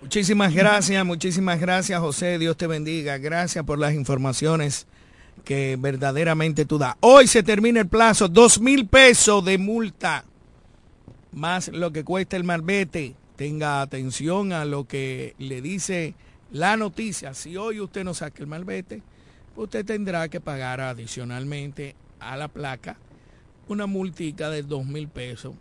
Muchísimas 0.00 0.54
gracias, 0.54 1.04
muchísimas 1.04 1.60
gracias 1.60 2.00
José, 2.00 2.38
Dios 2.38 2.56
te 2.56 2.66
bendiga. 2.66 3.18
Gracias 3.18 3.64
por 3.64 3.78
las 3.78 3.94
informaciones 3.94 4.86
que 5.44 5.76
verdaderamente 5.78 6.64
tú 6.64 6.78
das. 6.78 6.96
Hoy 7.00 7.26
se 7.26 7.42
termina 7.42 7.80
el 7.80 7.88
plazo, 7.88 8.28
dos 8.28 8.60
mil 8.60 8.86
pesos 8.86 9.44
de 9.44 9.58
multa, 9.58 10.24
más 11.32 11.68
lo 11.68 11.92
que 11.92 12.04
cuesta 12.04 12.36
el 12.36 12.44
marbete. 12.44 13.14
Tenga 13.36 13.80
atención 13.80 14.52
a 14.52 14.64
lo 14.64 14.86
que 14.86 15.34
le 15.38 15.62
dice 15.62 16.14
la 16.50 16.76
noticia. 16.76 17.32
Si 17.32 17.56
hoy 17.56 17.80
usted 17.80 18.04
no 18.04 18.14
saca 18.14 18.42
el 18.42 18.46
marbete, 18.46 19.02
usted 19.56 19.84
tendrá 19.84 20.28
que 20.28 20.40
pagar 20.40 20.80
adicionalmente 20.80 21.94
a 22.18 22.36
la 22.36 22.48
placa 22.48 22.96
una 23.68 23.86
multica 23.86 24.50
de 24.50 24.62
dos 24.62 24.84
mil 24.84 25.08
pesos 25.08 25.54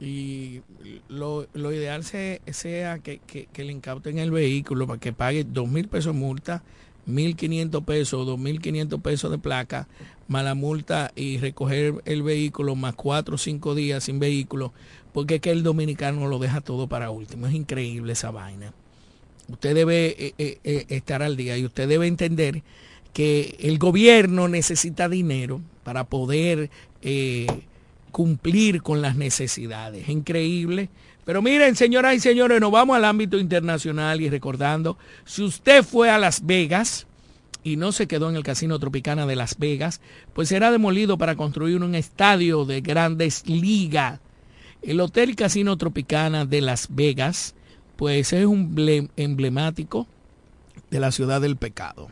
y 0.00 0.60
lo, 1.08 1.46
lo 1.54 1.72
ideal 1.72 2.04
se- 2.04 2.40
sea 2.52 2.98
que, 3.00 3.18
que- 3.26 3.46
que 3.52 3.64
le 3.64 3.72
incauten 3.72 4.18
el 4.18 4.30
vehículo 4.30 4.86
para 4.86 5.00
que 5.00 5.12
pague 5.12 5.44
dos 5.44 5.68
mil 5.68 5.88
pesos 5.88 6.14
multa, 6.14 6.62
mil 7.06 7.36
quinientos 7.36 7.82
pesos, 7.84 8.26
dos 8.26 8.38
mil 8.38 8.60
quinientos 8.60 9.00
pesos 9.00 9.30
de 9.30 9.38
placa, 9.38 9.88
más 10.28 10.44
la 10.44 10.54
multa 10.54 11.10
y 11.16 11.38
recoger 11.38 11.94
el 12.04 12.22
vehículo 12.22 12.74
más 12.76 12.94
cuatro 12.94 13.36
o 13.36 13.38
cinco 13.38 13.74
días 13.74 14.04
sin 14.04 14.18
vehículo, 14.18 14.72
porque 15.12 15.36
es 15.36 15.40
que 15.40 15.50
el 15.50 15.62
dominicano 15.62 16.28
lo 16.28 16.38
deja 16.38 16.60
todo 16.60 16.86
para 16.86 17.10
último. 17.10 17.46
Es 17.46 17.54
increíble 17.54 18.12
esa 18.12 18.30
vaina. 18.30 18.72
Usted 19.50 19.74
debe 19.74 20.14
eh, 20.18 20.34
eh, 20.38 20.58
eh, 20.64 20.84
estar 20.90 21.22
al 21.22 21.36
día 21.36 21.56
y 21.56 21.64
usted 21.64 21.88
debe 21.88 22.06
entender 22.06 22.62
que 23.14 23.56
el 23.60 23.78
gobierno 23.78 24.46
necesita 24.48 25.08
dinero 25.08 25.62
para 25.84 26.04
poder 26.04 26.70
eh, 27.00 27.46
cumplir 28.10 28.82
con 28.82 29.02
las 29.02 29.16
necesidades. 29.16 30.02
Es 30.04 30.08
increíble. 30.08 30.88
Pero 31.24 31.42
miren, 31.42 31.76
señoras 31.76 32.14
y 32.14 32.20
señores, 32.20 32.60
nos 32.60 32.70
vamos 32.72 32.96
al 32.96 33.04
ámbito 33.04 33.38
internacional 33.38 34.20
y 34.20 34.30
recordando, 34.30 34.96
si 35.26 35.42
usted 35.42 35.82
fue 35.84 36.10
a 36.10 36.16
Las 36.18 36.46
Vegas 36.46 37.06
y 37.62 37.76
no 37.76 37.92
se 37.92 38.06
quedó 38.06 38.30
en 38.30 38.36
el 38.36 38.42
Casino 38.42 38.78
Tropicana 38.78 39.26
de 39.26 39.36
Las 39.36 39.58
Vegas, 39.58 40.00
pues 40.32 40.48
será 40.48 40.70
demolido 40.70 41.18
para 41.18 41.36
construir 41.36 41.82
un 41.82 41.94
estadio 41.94 42.64
de 42.64 42.80
grandes 42.80 43.46
ligas. 43.46 44.20
El 44.80 45.00
Hotel 45.00 45.36
Casino 45.36 45.76
Tropicana 45.76 46.46
de 46.46 46.62
Las 46.62 46.88
Vegas, 46.94 47.54
pues 47.96 48.32
es 48.32 48.46
un 48.46 48.74
ble- 48.74 49.10
emblemático 49.16 50.06
de 50.90 51.00
la 51.00 51.12
ciudad 51.12 51.42
del 51.42 51.56
pecado. 51.56 52.08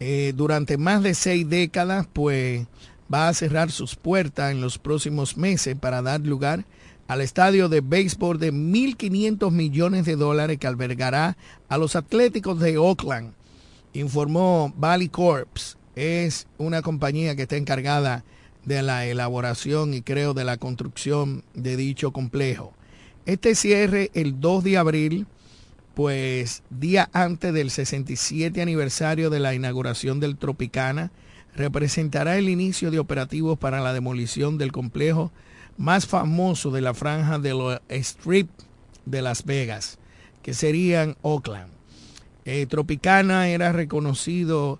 Eh, 0.00 0.32
durante 0.34 0.78
más 0.78 1.02
de 1.02 1.14
seis 1.14 1.48
décadas, 1.48 2.06
pues 2.12 2.66
va 3.14 3.28
a 3.28 3.34
cerrar 3.34 3.70
sus 3.70 3.94
puertas 3.94 4.50
en 4.50 4.60
los 4.60 4.78
próximos 4.78 5.36
meses 5.36 5.76
para 5.76 6.02
dar 6.02 6.20
lugar 6.22 6.64
al 7.06 7.20
estadio 7.20 7.68
de 7.68 7.80
béisbol 7.80 8.40
de 8.40 8.52
1.500 8.52 9.52
millones 9.52 10.04
de 10.04 10.16
dólares 10.16 10.58
que 10.58 10.66
albergará 10.66 11.36
a 11.68 11.78
los 11.78 11.94
Atléticos 11.94 12.58
de 12.58 12.76
Oakland, 12.76 13.32
informó 13.92 14.74
Valley 14.76 15.08
Corps. 15.08 15.76
Es 15.94 16.48
una 16.58 16.82
compañía 16.82 17.36
que 17.36 17.42
está 17.42 17.56
encargada 17.56 18.24
de 18.64 18.82
la 18.82 19.06
elaboración 19.06 19.94
y 19.94 20.02
creo 20.02 20.34
de 20.34 20.44
la 20.44 20.56
construcción 20.56 21.44
de 21.54 21.76
dicho 21.76 22.10
complejo. 22.10 22.72
Este 23.26 23.54
cierre 23.54 24.10
el 24.14 24.40
2 24.40 24.64
de 24.64 24.76
abril 24.76 25.26
pues 25.94 26.64
día 26.70 27.08
antes 27.12 27.54
del 27.54 27.70
67 27.70 28.60
aniversario 28.60 29.30
de 29.30 29.38
la 29.38 29.54
inauguración 29.54 30.18
del 30.18 30.36
Tropicana, 30.36 31.12
representará 31.56 32.36
el 32.36 32.48
inicio 32.48 32.90
de 32.90 32.98
operativos 32.98 33.58
para 33.58 33.80
la 33.80 33.92
demolición 33.92 34.58
del 34.58 34.72
complejo 34.72 35.32
más 35.76 36.06
famoso 36.06 36.70
de 36.70 36.80
la 36.80 36.94
franja 36.94 37.38
de 37.38 37.50
los 37.50 37.80
Strip 37.88 38.48
de 39.06 39.22
Las 39.22 39.44
Vegas, 39.44 39.98
que 40.42 40.54
serían 40.54 41.16
Oakland. 41.22 41.72
Eh, 42.44 42.66
Tropicana 42.66 43.48
era 43.48 43.72
reconocido 43.72 44.78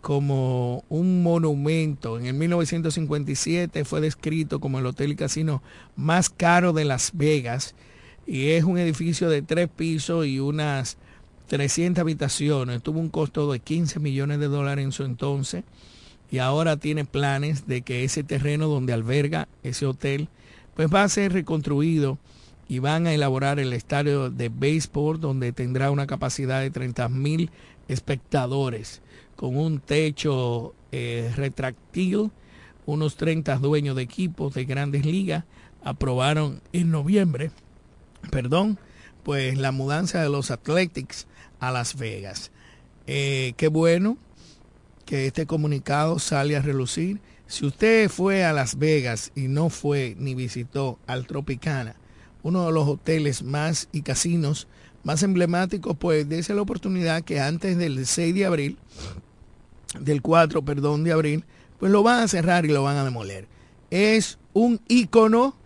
como 0.00 0.84
un 0.88 1.22
monumento. 1.22 2.18
En 2.18 2.26
el 2.26 2.34
1957 2.34 3.84
fue 3.84 4.00
descrito 4.00 4.60
como 4.60 4.78
el 4.78 4.86
hotel 4.86 5.12
y 5.12 5.16
casino 5.16 5.62
más 5.96 6.28
caro 6.28 6.72
de 6.72 6.84
Las 6.84 7.12
Vegas 7.14 7.74
y 8.26 8.50
es 8.50 8.64
un 8.64 8.78
edificio 8.78 9.30
de 9.30 9.42
tres 9.42 9.68
pisos 9.68 10.26
y 10.26 10.38
unas 10.40 10.98
300 11.46 12.02
habitaciones. 12.02 12.82
Tuvo 12.82 13.00
un 13.00 13.08
costo 13.08 13.50
de 13.50 13.60
15 13.60 14.00
millones 14.00 14.38
de 14.38 14.48
dólares 14.48 14.84
en 14.84 14.92
su 14.92 15.04
entonces 15.04 15.64
y 16.30 16.38
ahora 16.38 16.76
tiene 16.76 17.04
planes 17.04 17.66
de 17.66 17.82
que 17.82 18.04
ese 18.04 18.22
terreno 18.22 18.68
donde 18.68 18.92
alberga 18.92 19.48
ese 19.62 19.86
hotel 19.86 20.28
pues 20.74 20.92
va 20.92 21.02
a 21.02 21.08
ser 21.08 21.32
reconstruido 21.32 22.18
y 22.68 22.80
van 22.80 23.06
a 23.06 23.14
elaborar 23.14 23.58
el 23.58 23.72
estadio 23.72 24.30
de 24.30 24.50
béisbol 24.50 25.20
donde 25.20 25.52
tendrá 25.52 25.90
una 25.90 26.06
capacidad 26.06 26.60
de 26.60 26.70
30 26.70 27.08
mil 27.08 27.50
espectadores 27.88 29.00
con 29.36 29.56
un 29.56 29.80
techo 29.80 30.74
eh, 30.92 31.32
retráctil. 31.34 32.30
Unos 32.84 33.16
30 33.16 33.56
dueños 33.56 33.96
de 33.96 34.02
equipos 34.02 34.54
de 34.54 34.64
grandes 34.64 35.04
ligas 35.04 35.44
aprobaron 35.82 36.62
en 36.72 36.90
noviembre, 36.90 37.50
perdón, 38.30 38.78
pues 39.24 39.58
la 39.58 39.72
mudanza 39.72 40.22
de 40.22 40.28
los 40.28 40.50
Athletics 40.50 41.26
a 41.60 41.70
Las 41.70 41.96
Vegas. 41.96 42.50
Eh, 43.06 43.54
qué 43.56 43.68
bueno 43.68 44.16
que 45.08 45.26
este 45.26 45.46
comunicado 45.46 46.18
sale 46.18 46.54
a 46.54 46.60
relucir. 46.60 47.18
Si 47.46 47.64
usted 47.64 48.10
fue 48.10 48.44
a 48.44 48.52
Las 48.52 48.78
Vegas 48.78 49.32
y 49.34 49.48
no 49.48 49.70
fue 49.70 50.14
ni 50.18 50.34
visitó 50.34 50.98
al 51.06 51.26
Tropicana, 51.26 51.96
uno 52.42 52.66
de 52.66 52.72
los 52.72 52.86
hoteles 52.86 53.42
más 53.42 53.88
y 53.90 54.02
casinos 54.02 54.68
más 55.04 55.22
emblemáticos, 55.22 55.96
pues 55.96 56.28
dése 56.28 56.52
la 56.52 56.60
oportunidad 56.60 57.22
que 57.22 57.40
antes 57.40 57.78
del 57.78 58.04
6 58.04 58.34
de 58.34 58.44
abril, 58.44 58.78
del 59.98 60.20
4, 60.20 60.60
perdón, 60.60 61.04
de 61.04 61.12
abril, 61.12 61.44
pues 61.78 61.90
lo 61.90 62.02
van 62.02 62.24
a 62.24 62.28
cerrar 62.28 62.66
y 62.66 62.68
lo 62.68 62.82
van 62.82 62.98
a 62.98 63.04
demoler. 63.04 63.48
Es 63.90 64.38
un 64.52 64.78
icono 64.88 65.56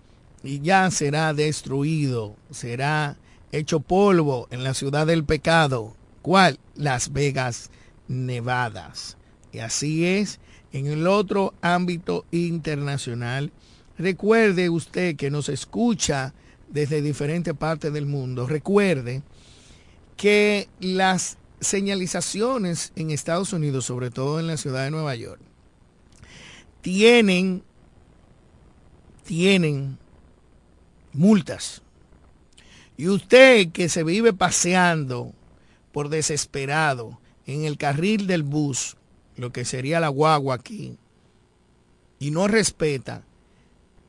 y 0.44 0.60
ya 0.60 0.88
será 0.92 1.34
destruido, 1.34 2.36
será 2.52 3.16
hecho 3.50 3.80
polvo 3.80 4.46
en 4.52 4.62
la 4.62 4.74
ciudad 4.74 5.04
del 5.04 5.24
pecado. 5.24 5.96
¿Cuál? 6.22 6.60
Las 6.76 7.12
Vegas, 7.12 7.70
Nevadas. 8.06 9.16
Y 9.52 9.58
así 9.58 10.06
es 10.06 10.40
en 10.72 10.86
el 10.86 11.06
otro 11.06 11.54
ámbito 11.60 12.24
internacional. 12.30 13.52
Recuerde 13.98 14.70
usted 14.70 15.16
que 15.16 15.30
nos 15.30 15.48
escucha 15.48 16.34
desde 16.68 17.02
diferentes 17.02 17.54
partes 17.54 17.92
del 17.92 18.06
mundo. 18.06 18.46
Recuerde 18.46 19.22
que 20.16 20.68
las 20.80 21.36
señalizaciones 21.60 22.92
en 22.96 23.10
Estados 23.10 23.52
Unidos, 23.52 23.84
sobre 23.84 24.10
todo 24.10 24.40
en 24.40 24.46
la 24.46 24.56
ciudad 24.56 24.84
de 24.84 24.90
Nueva 24.90 25.14
York, 25.14 25.40
tienen, 26.80 27.62
tienen 29.24 29.98
multas. 31.12 31.82
Y 32.96 33.08
usted 33.08 33.70
que 33.72 33.88
se 33.88 34.02
vive 34.02 34.32
paseando 34.32 35.32
por 35.92 36.08
desesperado 36.08 37.20
en 37.46 37.64
el 37.64 37.76
carril 37.76 38.26
del 38.26 38.42
bus, 38.42 38.96
lo 39.42 39.52
que 39.52 39.64
sería 39.64 39.98
la 39.98 40.08
guagua 40.08 40.54
aquí, 40.54 40.96
y 42.20 42.30
no 42.30 42.46
respeta, 42.46 43.24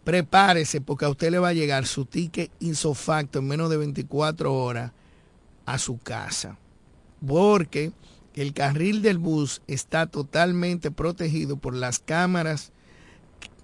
prepárese 0.03 0.79
porque 0.79 1.05
a 1.05 1.09
usted 1.09 1.31
le 1.31 1.39
va 1.39 1.47
a 1.49 1.53
llegar 1.53 1.88
su 1.88 2.05
ticket 2.05 2.51
insofacto 2.59 3.39
en 3.39 3.47
menos 3.47 3.71
de 3.71 3.77
24 3.77 4.53
horas 4.53 4.91
a 5.65 5.79
su 5.79 5.97
casa. 5.97 6.59
Porque 7.25 7.93
el 8.36 8.53
carril 8.53 9.01
del 9.01 9.17
bus 9.17 9.63
está 9.65 10.05
totalmente 10.05 10.91
protegido 10.91 11.57
por 11.57 11.73
las 11.73 11.97
cámaras 11.97 12.71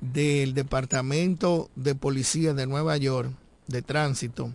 del 0.01 0.55
Departamento 0.55 1.69
de 1.75 1.93
Policía 1.93 2.55
de 2.55 2.65
Nueva 2.65 2.97
York 2.97 3.31
de 3.67 3.83
Tránsito 3.83 4.51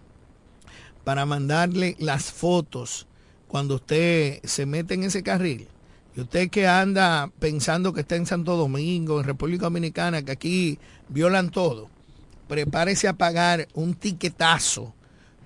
para 1.05 1.27
mandarle 1.27 1.95
las 2.01 2.33
fotos 2.33 3.07
cuando 3.47 3.77
usted 3.77 4.41
se 4.43 4.67
mete 4.67 4.95
en 4.95 5.05
ese 5.05 5.23
carril. 5.23 5.69
Y 6.17 6.21
usted 6.21 6.49
que 6.49 6.69
anda 6.69 7.31
pensando 7.41 7.93
que 7.93 8.03
está 8.03 8.15
en 8.17 8.27
Santo 8.27 8.57
Domingo, 8.57 9.19
en 9.19 9.27
República 9.27 9.65
Dominicana, 9.65 10.23
que 10.23 10.33
aquí 10.33 10.79
violan 11.09 11.51
todo, 11.51 11.89
prepárese 12.47 13.09
a 13.09 13.15
pagar 13.15 13.67
un 13.75 13.95
tiquetazo, 13.95 14.95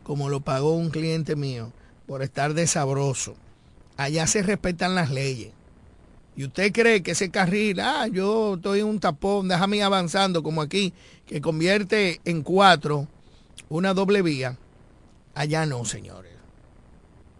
como 0.03 0.29
lo 0.29 0.41
pagó 0.41 0.75
un 0.75 0.91
cliente 0.91 1.37
mío, 1.37 1.73
por 2.07 2.23
estar 2.23 2.53
de 2.53 2.67
sabroso. 2.67 3.35
Allá 3.97 4.27
se 4.27 4.43
respetan 4.43 4.95
las 4.95 5.11
leyes. 5.11 5.53
Y 6.37 6.45
usted 6.45 6.71
cree 6.73 7.03
que 7.03 7.13
ese 7.13 7.31
carril, 7.31 7.81
ah, 7.81 8.07
yo 8.07 8.55
estoy 8.55 8.81
en 8.81 8.87
un 8.87 9.01
tapón, 9.01 9.49
déjame 9.49 9.79
ir 9.79 9.83
avanzando 9.83 10.43
como 10.43 10.63
aquí, 10.63 10.93
que 11.27 11.41
convierte 11.41 12.21
en 12.25 12.43
cuatro 12.43 13.09
una 13.69 13.95
doble 13.95 14.23
vía. 14.23 14.57
Allá 15.35 15.67
no, 15.67 15.85
señores. 15.85 16.33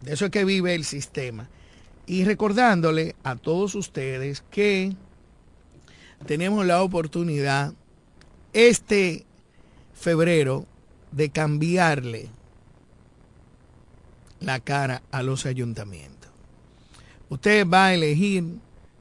De 0.01 0.15
eso 0.15 0.25
es 0.25 0.31
que 0.31 0.45
vive 0.45 0.75
el 0.75 0.85
sistema. 0.85 1.49
Y 2.09 2.25
recordándole 2.25 3.15
a 3.23 3.37
todos 3.37 3.75
ustedes 3.75 4.43
que 4.51 4.97
tenemos 6.27 6.65
la 6.65 6.83
oportunidad 6.83 7.75
este 8.55 9.27
febrero 9.93 10.65
de 11.13 11.29
cambiarle 11.29 12.31
la 14.41 14.59
cara 14.59 15.03
a 15.11 15.23
los 15.23 15.45
ayuntamientos. 15.45 16.31
Usted 17.29 17.69
va 17.69 17.87
a 17.87 17.95
elegir 17.95 18.55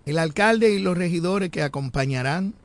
el 0.06 0.20
alcalde 0.20 0.72
y 0.72 0.80
los 0.80 0.98
regidores 0.98 1.50
que 1.50 1.64
acompañarán 1.64 2.56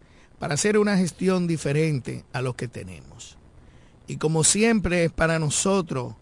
para 0.40 0.54
hacer 0.54 0.76
una 0.76 0.96
gestión 0.96 1.46
diferente 1.46 2.24
a 2.32 2.42
lo 2.42 2.56
que 2.56 2.66
tenemos. 2.66 3.38
Y 4.08 4.16
como 4.16 4.42
siempre 4.42 5.04
es 5.04 5.12
para 5.12 5.38
nosotros 5.38 6.14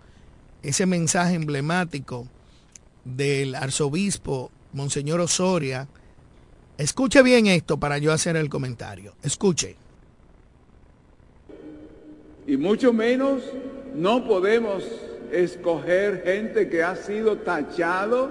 ese 0.62 0.84
mensaje 0.84 1.36
emblemático 1.36 2.28
del 3.04 3.54
arzobispo 3.54 4.50
Monseñor 4.72 5.20
Osoria, 5.20 5.88
escuche 6.78 7.22
bien 7.22 7.46
esto 7.46 7.78
para 7.78 7.98
yo 7.98 8.12
hacer 8.12 8.36
el 8.36 8.48
comentario. 8.48 9.14
Escuche. 9.22 9.76
Y 12.46 12.56
mucho 12.56 12.92
menos 12.92 13.42
no 13.94 14.26
podemos 14.26 14.84
escoger 15.32 16.22
gente 16.24 16.68
que 16.68 16.82
ha 16.82 16.96
sido 16.96 17.38
tachado, 17.38 18.30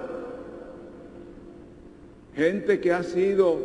gente 2.34 2.80
que 2.80 2.92
ha 2.92 3.02
sido 3.02 3.58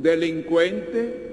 delincuente. 0.00 1.30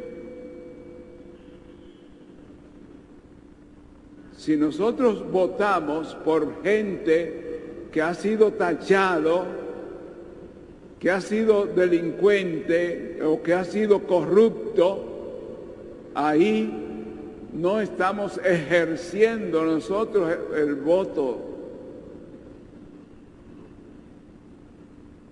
Si 4.37 4.55
nosotros 4.55 5.29
votamos 5.31 6.15
por 6.23 6.63
gente 6.63 7.48
que 7.91 8.01
ha 8.01 8.13
sido 8.13 8.53
tachado, 8.53 9.45
que 10.99 11.09
ha 11.09 11.21
sido 11.21 11.65
delincuente 11.65 13.19
o 13.23 13.41
que 13.41 13.53
ha 13.53 13.63
sido 13.63 14.05
corrupto, 14.05 15.05
ahí 16.13 16.89
no 17.53 17.81
estamos 17.81 18.39
ejerciendo 18.43 19.63
nosotros 19.63 20.37
el, 20.55 20.75
voto 20.75 21.45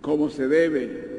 como 0.02 0.30
se 0.30 0.48
debe. 0.48 1.18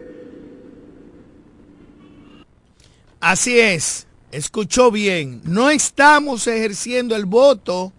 Así 3.21 3.61
es, 3.61 4.07
escuchó 4.33 4.91
bien, 4.91 5.43
no 5.45 5.71
estamos 5.71 6.47
ejerciendo 6.47 7.15
el 7.15 7.27
voto 7.27 7.93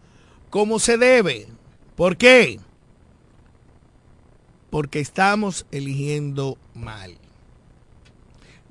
como 0.50 0.80
se 0.80 0.98
debe. 0.98 1.48
¿Por 1.96 2.18
qué? 2.18 2.60
Porque 4.70 5.00
estamos 5.00 5.66
eligiendo 5.72 6.58
mal. 6.74 7.18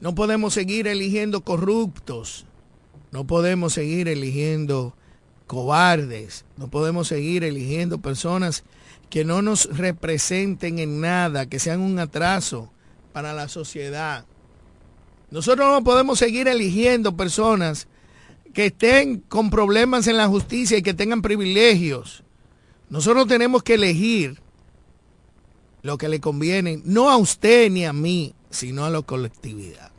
No 0.01 0.14
podemos 0.14 0.55
seguir 0.55 0.86
eligiendo 0.86 1.40
corruptos, 1.40 2.46
no 3.11 3.26
podemos 3.26 3.72
seguir 3.72 4.07
eligiendo 4.09 4.94
cobardes, 5.49 6.44
no 6.57 6.68
podemos 6.68 7.09
seguir 7.09 7.42
eligiendo 7.42 7.99
personas 7.99 8.62
que 9.11 9.24
no 9.24 9.42
nos 9.42 9.76
representen 9.76 10.78
en 10.78 11.01
nada, 11.01 11.46
que 11.46 11.59
sean 11.59 11.80
un 11.80 11.99
atraso 11.99 12.70
para 13.12 13.32
la 13.32 13.49
sociedad. 13.49 14.24
Nosotros 15.30 15.68
no 15.70 15.82
podemos 15.82 16.18
seguir 16.18 16.46
eligiendo 16.46 17.16
personas 17.16 17.88
que 18.55 18.66
estén 18.66 19.18
con 19.18 19.51
problemas 19.51 20.07
en 20.07 20.16
la 20.16 20.28
justicia 20.28 20.78
y 20.78 20.82
que 20.82 20.94
tengan 20.94 21.22
privilegios. 21.22 22.22
Nosotros 22.88 23.26
tenemos 23.26 23.62
que 23.62 23.74
elegir 23.74 24.40
lo 25.83 25.99
que 25.99 26.09
le 26.09 26.20
conviene, 26.20 26.81
no 26.85 27.11
a 27.11 27.16
usted 27.16 27.70
ni 27.70 27.85
a 27.85 27.93
mí, 27.93 28.35
sino 28.51 28.85
a 28.85 28.91
la 28.91 29.03
colectividad. 29.03 29.91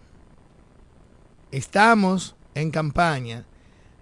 Estamos 1.51 2.35
en 2.55 2.71
campaña 2.71 3.45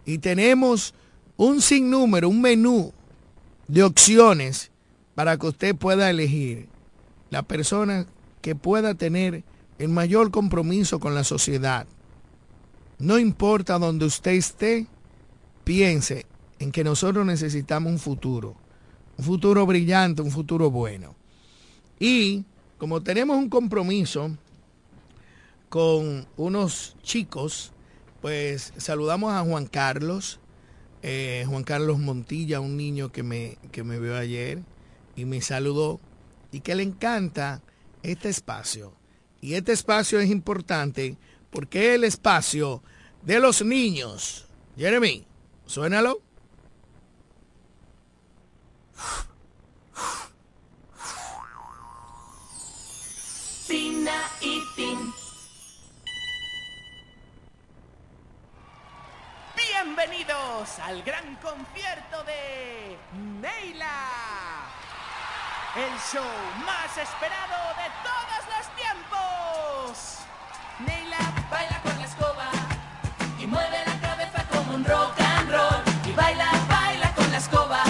y 0.06 0.18
tenemos 0.18 0.94
un 1.38 1.62
sinnúmero, 1.62 2.30
un 2.30 2.42
menú 2.42 2.94
de 3.68 3.84
opciones 3.84 4.72
para 5.16 5.38
que 5.38 5.48
usted 5.48 5.76
pueda 5.76 6.10
elegir 6.10 6.68
la 7.30 7.44
persona 7.44 8.08
que 8.42 8.56
pueda 8.56 8.96
tener 8.96 9.44
el 9.78 9.90
mayor 9.90 10.32
compromiso 10.32 11.00
con 11.00 11.14
la 11.14 11.24
sociedad. 11.24 11.88
No 13.00 13.20
importa 13.20 13.78
donde 13.78 14.06
usted 14.06 14.32
esté, 14.32 14.88
piense 15.64 16.26
en 16.60 16.72
que 16.72 16.84
nosotros 16.84 17.26
necesitamos 17.26 17.92
un 17.92 18.00
futuro, 18.00 18.56
un 19.18 19.26
futuro 19.26 19.66
brillante, 19.66 20.22
un 20.22 20.32
futuro 20.32 20.72
bueno. 20.72 21.16
Y 22.00 22.45
como 22.78 23.02
tenemos 23.02 23.38
un 23.38 23.50
compromiso 23.50 24.38
con 25.70 26.28
unos 26.38 26.95
chicos, 27.02 27.72
pues 28.22 28.74
saludamos 28.78 29.34
a 29.34 29.41
Juan 29.41 29.66
Carlos, 29.66 30.39
eh, 31.02 31.45
Juan 31.48 31.64
Carlos 31.64 32.00
Montilla, 32.00 32.60
un 32.60 32.78
niño 32.78 33.12
que 33.12 33.24
me, 33.24 33.58
que 33.72 33.84
me 33.84 34.00
vio 34.00 34.16
ayer 34.16 34.62
y 35.16 35.26
me 35.26 35.41
saludó 35.41 36.00
y 36.52 36.62
que 36.62 36.76
le 36.76 36.84
encanta 36.84 37.62
este 38.04 38.30
espacio. 38.30 38.93
Y 39.41 39.54
este 39.54 39.72
espacio 39.72 40.20
es 40.20 40.30
importante 40.30 41.18
porque 41.50 41.89
es 41.89 41.95
el 41.95 42.04
espacio 42.04 42.84
de 43.24 43.39
los 43.39 43.64
niños. 43.64 44.48
Jeremy, 44.78 45.26
suénalo. 45.66 46.22
Tina 53.68 54.13
y 54.39 54.61
Tin. 54.78 55.13
Bienvenidos 59.55 60.80
al 60.80 61.03
gran 61.03 61.36
concierto 61.36 62.24
de 62.24 62.97
Neila. 63.41 63.89
El 65.76 65.99
show 65.99 66.24
más 66.65 66.97
esperado 66.97 67.76
de 67.76 67.88
todos 68.07 68.41
los 68.53 68.65
tiempos. 68.78 70.20
Neila 70.80 71.18
baila 71.51 71.82
con 71.82 71.97
la 71.99 72.05
escoba 72.05 72.49
y 73.38 73.47
mueve 73.47 73.78
la 73.86 73.99
cabeza 73.99 74.45
como 74.49 74.76
un 74.76 74.86
rock 74.86 75.20
and 75.20 75.51
roll. 75.51 75.84
Y 76.05 76.13
baila, 76.13 76.49
baila 76.70 77.13
con 77.15 77.30
la 77.32 77.38
escoba 77.38 77.84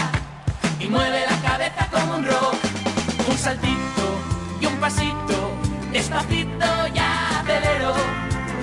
y 0.80 0.88
mueve 0.88 1.24
la 1.30 1.40
cabeza 1.48 1.88
como 1.92 2.16
un 2.16 2.26
rock. 2.26 2.56
Un 3.28 3.38
saltito 3.38 3.78
y 4.60 4.66
un 4.66 4.80
pasito, 4.80 5.17
despacito 6.08 6.88
ya 6.94 7.40
acelero. 7.42 7.94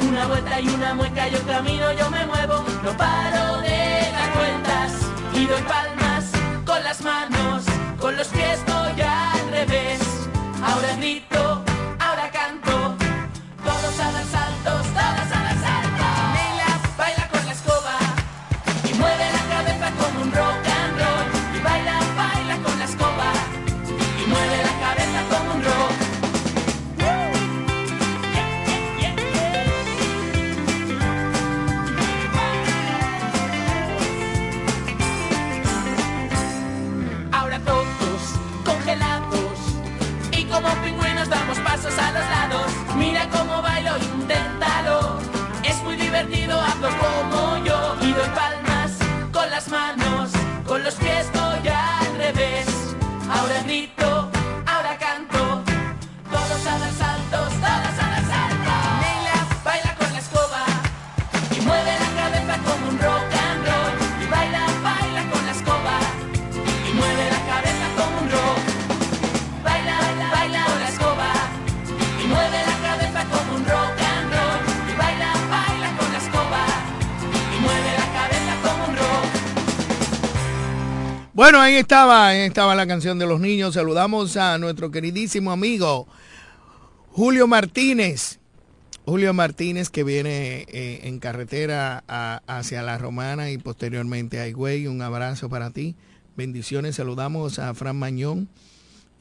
Una 0.09 0.27
vuelta 0.27 0.61
y 0.61 0.69
una 0.69 0.95
mueca, 0.95 1.29
yo 1.29 1.39
camino, 1.47 1.93
yo 1.93 2.11
me 2.11 2.25
muevo, 2.27 2.65
no 2.83 2.97
paro 2.97 3.61
de 3.61 4.11
dar 4.13 4.35
vueltas 4.35 4.93
y 5.35 5.47
doy 5.47 5.63
palmas 5.63 6.25
con 6.65 6.83
las 6.83 7.03
manos, 7.03 7.65
con 8.01 8.17
los 8.17 8.29
pies 8.29 8.61
voy 8.67 9.01
al 9.03 9.51
revés. 9.51 10.04
Bueno, 81.35 81.61
ahí 81.61 81.75
estaba, 81.75 82.29
ahí 82.29 82.43
estaba 82.43 82.77
la 82.77 82.87
canción 82.87 83.19
de 83.19 83.27
los 83.27 83.41
niños. 83.41 83.75
Saludamos 83.75 84.37
a 84.37 84.57
nuestro 84.59 84.93
queridísimo 84.93 85.51
amigo 85.51 86.07
Julio 87.11 87.49
Martínez. 87.49 88.39
Julio 89.05 89.35
Martínez 89.35 89.91
que 89.91 90.05
viene 90.05 90.65
eh, 90.69 91.01
en 91.03 91.19
carretera 91.19 92.05
hacia 92.47 92.83
La 92.83 92.99
Romana 92.99 93.51
y 93.51 93.59
posteriormente 93.59 94.39
a 94.39 94.47
Higüey. 94.47 94.87
Un 94.87 95.03
abrazo 95.03 95.49
para 95.49 95.71
ti. 95.71 95.97
Bendiciones. 96.37 96.95
Saludamos 96.95 97.59
a 97.59 97.75
Fran 97.75 97.97
Mañón 97.97 98.49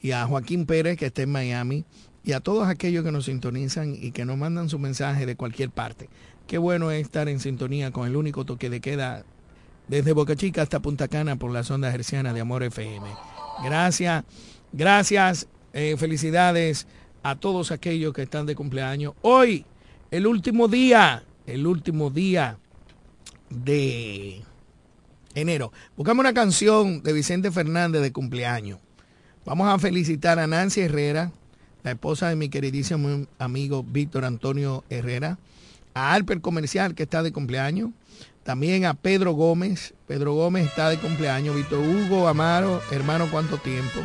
y 0.00 0.12
a 0.12 0.24
Joaquín 0.24 0.66
Pérez 0.66 0.96
que 0.96 1.06
está 1.06 1.22
en 1.22 1.32
Miami 1.32 1.84
y 2.22 2.30
a 2.30 2.38
todos 2.38 2.68
aquellos 2.68 3.04
que 3.04 3.10
nos 3.10 3.24
sintonizan 3.24 3.92
y 4.00 4.12
que 4.12 4.24
nos 4.24 4.38
mandan 4.38 4.68
su 4.68 4.78
mensaje 4.78 5.26
de 5.26 5.34
cualquier 5.34 5.70
parte. 5.70 6.08
Qué 6.46 6.58
bueno 6.58 6.92
es 6.92 7.02
estar 7.02 7.28
en 7.28 7.40
sintonía 7.40 7.90
con 7.90 8.06
el 8.06 8.14
único 8.14 8.44
toque 8.44 8.70
de 8.70 8.80
queda 8.80 9.24
desde 9.88 10.12
Boca 10.12 10.36
Chica 10.36 10.62
hasta 10.62 10.80
Punta 10.80 11.08
Cana 11.08 11.36
por 11.36 11.50
la 11.50 11.62
sonda 11.62 11.92
herciana 11.92 12.32
de 12.32 12.40
Amor 12.40 12.62
FM. 12.62 13.06
Gracias, 13.62 14.24
gracias, 14.72 15.48
eh, 15.72 15.96
felicidades 15.98 16.86
a 17.22 17.36
todos 17.36 17.70
aquellos 17.70 18.12
que 18.12 18.22
están 18.22 18.46
de 18.46 18.54
cumpleaños. 18.54 19.14
Hoy, 19.22 19.64
el 20.10 20.26
último 20.26 20.68
día, 20.68 21.24
el 21.46 21.66
último 21.66 22.10
día 22.10 22.58
de 23.50 24.42
enero. 25.34 25.72
Buscamos 25.96 26.22
una 26.22 26.34
canción 26.34 27.02
de 27.02 27.12
Vicente 27.12 27.50
Fernández 27.50 28.02
de 28.02 28.12
cumpleaños. 28.12 28.78
Vamos 29.44 29.68
a 29.68 29.78
felicitar 29.78 30.38
a 30.38 30.46
Nancy 30.46 30.82
Herrera, 30.82 31.32
la 31.82 31.90
esposa 31.90 32.28
de 32.28 32.36
mi 32.36 32.48
queridísimo 32.48 33.26
amigo 33.38 33.82
Víctor 33.82 34.24
Antonio 34.24 34.84
Herrera, 34.88 35.38
a 35.92 36.14
Alper 36.14 36.40
Comercial 36.40 36.94
que 36.94 37.02
está 37.02 37.22
de 37.22 37.32
cumpleaños, 37.32 37.90
también 38.44 38.84
a 38.84 38.94
Pedro 38.94 39.32
Gómez, 39.32 39.94
Pedro 40.06 40.34
Gómez 40.34 40.66
está 40.66 40.90
de 40.90 40.98
cumpleaños, 40.98 41.56
Víctor 41.56 41.78
Hugo 41.78 42.28
Amaro, 42.28 42.82
hermano, 42.90 43.28
¿cuánto 43.30 43.56
tiempo? 43.58 44.00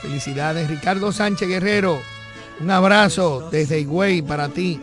Felicidades, 0.00 0.68
Ricardo 0.68 1.12
Sánchez 1.12 1.48
Guerrero, 1.48 2.00
un 2.60 2.70
abrazo 2.70 3.48
desde 3.50 3.80
Higüey 3.80 4.22
para 4.22 4.48
ti. 4.48 4.80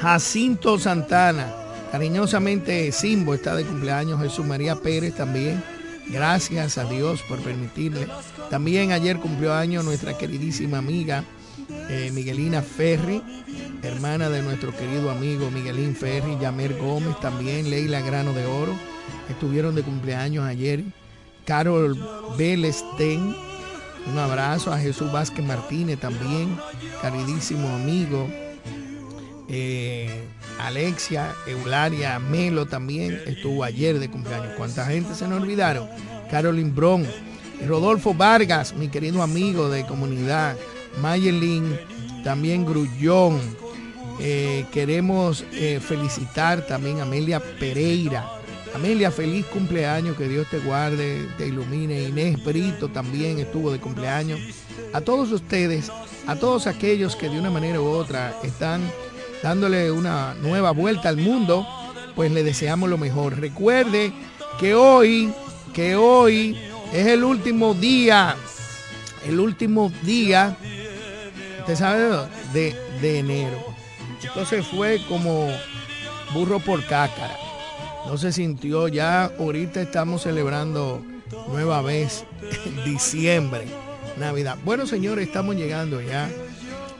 Jacinto 0.00 0.78
Santana, 0.78 1.52
cariñosamente 1.90 2.90
Simbo 2.92 3.34
está 3.34 3.56
de 3.56 3.64
cumpleaños, 3.64 4.22
Jesús 4.22 4.46
María 4.46 4.76
Pérez 4.76 5.14
también. 5.14 5.62
Gracias 6.08 6.78
a 6.78 6.84
Dios 6.84 7.22
por 7.28 7.40
permitirle. 7.40 8.06
También 8.48 8.92
ayer 8.92 9.18
cumplió 9.18 9.54
años 9.54 9.84
nuestra 9.84 10.16
queridísima 10.16 10.78
amiga 10.78 11.24
eh, 11.90 12.10
Miguelina 12.12 12.62
Ferri, 12.62 13.20
hermana 13.82 14.30
de 14.30 14.42
nuestro 14.42 14.72
querido 14.76 15.10
amigo 15.10 15.50
Miguelín 15.50 15.96
Ferri, 15.96 16.38
Yamer 16.40 16.78
Gómez 16.78 17.18
también, 17.20 17.68
Leila 17.68 18.00
Grano 18.00 18.32
de 18.32 18.46
Oro, 18.46 18.74
estuvieron 19.28 19.74
de 19.74 19.82
cumpleaños 19.82 20.44
ayer. 20.44 20.84
Carol 21.44 21.98
Vélez 22.38 22.84
Ten, 22.96 23.34
un 24.06 24.18
abrazo 24.18 24.72
a 24.72 24.78
Jesús 24.78 25.10
Vázquez 25.10 25.44
Martínez 25.44 25.98
también, 25.98 26.56
queridísimo 27.02 27.68
amigo. 27.74 28.28
Eh, 29.48 30.28
Alexia, 30.60 31.34
Eularia, 31.44 32.20
Melo 32.20 32.66
también 32.66 33.20
estuvo 33.26 33.64
ayer 33.64 33.98
de 33.98 34.08
cumpleaños. 34.08 34.52
¿Cuánta 34.56 34.86
gente 34.86 35.16
se 35.16 35.26
nos 35.26 35.42
olvidaron? 35.42 35.88
Carolyn 36.30 36.72
Bron, 36.72 37.04
Rodolfo 37.66 38.14
Vargas, 38.14 38.74
mi 38.74 38.86
querido 38.86 39.24
amigo 39.24 39.68
de 39.68 39.84
comunidad, 39.86 40.56
Mayelin, 40.98 41.78
también 42.24 42.64
Grullón. 42.64 43.40
Eh, 44.18 44.66
queremos 44.70 45.44
eh, 45.52 45.80
felicitar 45.80 46.66
también 46.66 46.98
a 46.98 47.02
Amelia 47.02 47.40
Pereira. 47.40 48.28
Amelia, 48.74 49.10
feliz 49.10 49.46
cumpleaños, 49.46 50.16
que 50.16 50.28
Dios 50.28 50.46
te 50.50 50.58
guarde, 50.58 51.26
te 51.36 51.48
ilumine. 51.48 52.02
Inés 52.02 52.42
Brito 52.44 52.88
también 52.88 53.38
estuvo 53.38 53.72
de 53.72 53.80
cumpleaños. 53.80 54.40
A 54.92 55.00
todos 55.00 55.32
ustedes, 55.32 55.90
a 56.26 56.36
todos 56.36 56.66
aquellos 56.66 57.16
que 57.16 57.28
de 57.28 57.38
una 57.38 57.50
manera 57.50 57.80
u 57.80 57.86
otra 57.86 58.34
están 58.42 58.82
dándole 59.42 59.90
una 59.90 60.34
nueva 60.34 60.70
vuelta 60.70 61.08
al 61.08 61.16
mundo, 61.16 61.66
pues 62.14 62.30
le 62.30 62.44
deseamos 62.44 62.88
lo 62.88 62.98
mejor. 62.98 63.40
Recuerde 63.40 64.12
que 64.58 64.74
hoy, 64.74 65.32
que 65.72 65.96
hoy 65.96 66.56
es 66.92 67.06
el 67.06 67.24
último 67.24 67.74
día 67.74 68.36
el 69.26 69.40
último 69.40 69.92
día, 70.02 70.56
¿usted 71.72 71.84
sabe? 71.84 72.28
De, 72.52 72.74
de 73.00 73.18
enero. 73.20 73.56
Entonces 74.24 74.66
fue 74.66 75.00
como 75.08 75.48
burro 76.34 76.58
por 76.58 76.84
cácara. 76.84 77.36
No 78.06 78.18
se 78.18 78.32
sintió 78.32 78.88
ya, 78.88 79.26
ahorita 79.26 79.80
estamos 79.80 80.22
celebrando 80.22 81.04
nueva 81.48 81.80
vez 81.82 82.24
diciembre, 82.84 83.66
Navidad. 84.18 84.58
Bueno, 84.64 84.84
señores, 84.86 85.28
estamos 85.28 85.54
llegando 85.54 86.00
ya 86.00 86.28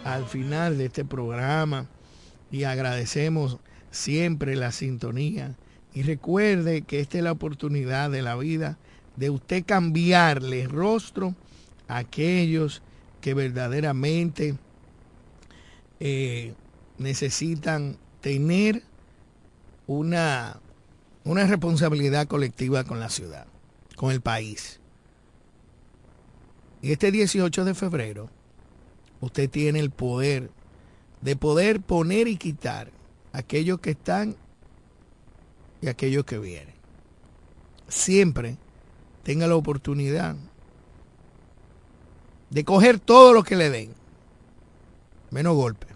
al 0.04 0.24
final 0.26 0.78
de 0.78 0.86
este 0.86 1.04
programa 1.04 1.86
y 2.52 2.62
agradecemos 2.62 3.58
siempre 3.90 4.54
la 4.54 4.70
sintonía. 4.70 5.56
Y 5.94 6.02
recuerde 6.02 6.82
que 6.82 7.00
esta 7.00 7.18
es 7.18 7.24
la 7.24 7.32
oportunidad 7.32 8.08
de 8.08 8.22
la 8.22 8.36
vida 8.36 8.78
de 9.16 9.30
usted 9.30 9.64
cambiarle 9.66 10.68
rostro 10.68 11.34
a 11.88 11.98
aquellos 11.98 12.82
que 13.20 13.34
verdaderamente 13.34 14.56
eh, 16.00 16.54
necesitan 16.98 17.98
tener 18.20 18.82
una, 19.86 20.60
una 21.24 21.46
responsabilidad 21.46 22.26
colectiva 22.26 22.84
con 22.84 23.00
la 23.00 23.10
ciudad, 23.10 23.46
con 23.96 24.10
el 24.12 24.20
país. 24.20 24.80
Y 26.82 26.92
este 26.92 27.10
18 27.10 27.64
de 27.64 27.74
febrero, 27.74 28.30
usted 29.20 29.50
tiene 29.50 29.80
el 29.80 29.90
poder 29.90 30.50
de 31.20 31.36
poder 31.36 31.80
poner 31.80 32.28
y 32.28 32.36
quitar 32.36 32.90
aquellos 33.32 33.80
que 33.80 33.90
están 33.90 34.36
y 35.80 35.88
aquellos 35.88 36.24
que 36.24 36.38
vienen. 36.38 36.74
Siempre 37.88 38.56
tenga 39.22 39.46
la 39.46 39.56
oportunidad 39.56 40.36
de 42.50 42.64
coger 42.64 42.98
todo 42.98 43.32
lo 43.32 43.42
que 43.42 43.56
le 43.56 43.70
den, 43.70 43.94
menos 45.30 45.54
golpe. 45.54 45.86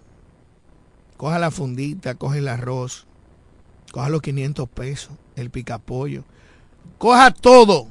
Coja 1.16 1.38
la 1.38 1.50
fundita, 1.50 2.14
coge 2.14 2.38
el 2.38 2.48
arroz, 2.48 3.07
coja 3.92 4.09
los 4.09 4.22
500 4.22 4.68
pesos, 4.68 5.12
el 5.36 5.50
picapollo, 5.50 6.24
coja 6.98 7.30
todo. 7.32 7.88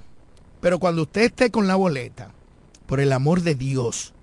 Pero 0.62 0.80
cuando 0.80 1.04
usted 1.04 1.24
esté 1.24 1.52
con 1.52 1.68
la 1.68 1.76
boleta, 1.76 2.32
por 2.86 3.00
el 3.00 3.12
amor 3.12 3.42
de 3.42 3.56
Dios, 3.56 4.14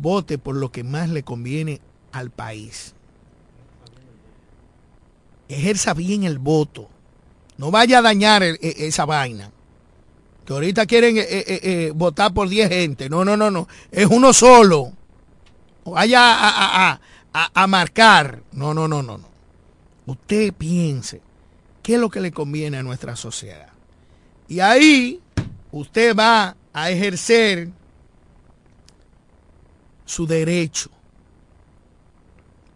vote 0.00 0.38
por 0.38 0.56
lo 0.56 0.70
que 0.70 0.84
más 0.84 1.08
le 1.08 1.22
conviene 1.22 1.80
al 2.12 2.30
país. 2.30 2.94
Ejerza 5.48 5.94
bien 5.94 6.24
el 6.24 6.38
voto. 6.38 6.88
No 7.56 7.70
vaya 7.70 7.98
a 7.98 8.02
dañar 8.02 8.42
e- 8.42 8.58
esa 8.60 9.04
vaina. 9.04 9.50
Que 10.46 10.52
ahorita 10.52 10.84
quieren 10.86 11.16
eh, 11.16 11.22
eh, 11.28 11.60
eh, 11.62 11.92
votar 11.94 12.34
por 12.34 12.48
10 12.48 12.68
gente. 12.68 13.08
No, 13.08 13.24
no, 13.24 13.36
no, 13.36 13.50
no. 13.50 13.66
Es 13.90 14.06
uno 14.06 14.32
solo. 14.32 14.92
Vaya 15.84 16.20
a, 16.34 16.90
a- 16.92 17.00
a- 17.32 17.50
a- 17.62 17.66
marcar. 17.66 18.42
No, 18.52 18.74
no, 18.74 18.86
no, 18.88 19.02
no, 19.02 19.18
no. 19.18 19.28
Usted 20.06 20.52
piense 20.52 21.22
qué 21.82 21.94
es 21.94 22.00
lo 22.00 22.10
que 22.10 22.20
le 22.20 22.30
conviene 22.32 22.76
a 22.78 22.82
nuestra 22.82 23.16
sociedad. 23.16 23.68
Y 24.48 24.60
ahí 24.60 25.20
usted 25.72 26.14
va 26.14 26.56
a 26.74 26.90
ejercer 26.90 27.70
su 30.04 30.26
derecho. 30.26 30.90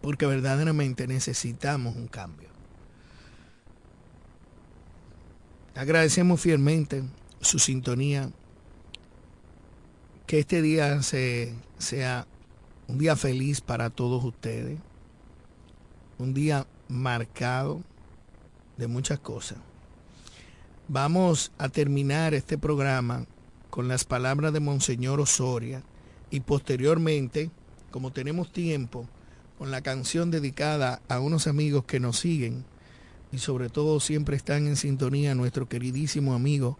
Porque 0.01 0.25
verdaderamente 0.25 1.05
necesitamos 1.07 1.95
un 1.95 2.07
cambio. 2.07 2.49
Agradecemos 5.75 6.41
fielmente 6.41 7.03
su 7.41 7.59
sintonía. 7.59 8.31
Que 10.25 10.39
este 10.39 10.61
día 10.61 11.01
se- 11.01 11.53
sea 11.77 12.27
un 12.87 12.97
día 12.97 13.15
feliz 13.15 13.61
para 13.61 13.89
todos 13.89 14.23
ustedes. 14.23 14.79
Un 16.17 16.33
día 16.33 16.67
marcado 16.87 17.81
de 18.77 18.87
muchas 18.87 19.19
cosas. 19.19 19.57
Vamos 20.87 21.51
a 21.57 21.69
terminar 21.69 22.33
este 22.33 22.57
programa 22.57 23.25
con 23.69 23.87
las 23.87 24.05
palabras 24.05 24.51
de 24.53 24.59
Monseñor 24.59 25.19
Osoria 25.19 25.83
y 26.31 26.39
posteriormente, 26.39 27.51
como 27.91 28.11
tenemos 28.11 28.51
tiempo, 28.51 29.07
con 29.59 29.71
la 29.71 29.81
canción 29.81 30.31
dedicada 30.31 31.01
a 31.07 31.19
unos 31.19 31.45
amigos 31.47 31.83
que 31.85 31.99
nos 31.99 32.17
siguen 32.19 32.65
y 33.31 33.37
sobre 33.37 33.69
todo 33.69 33.99
siempre 33.99 34.35
están 34.35 34.65
en 34.67 34.75
sintonía 34.75 35.35
nuestro 35.35 35.69
queridísimo 35.69 36.33
amigo 36.33 36.79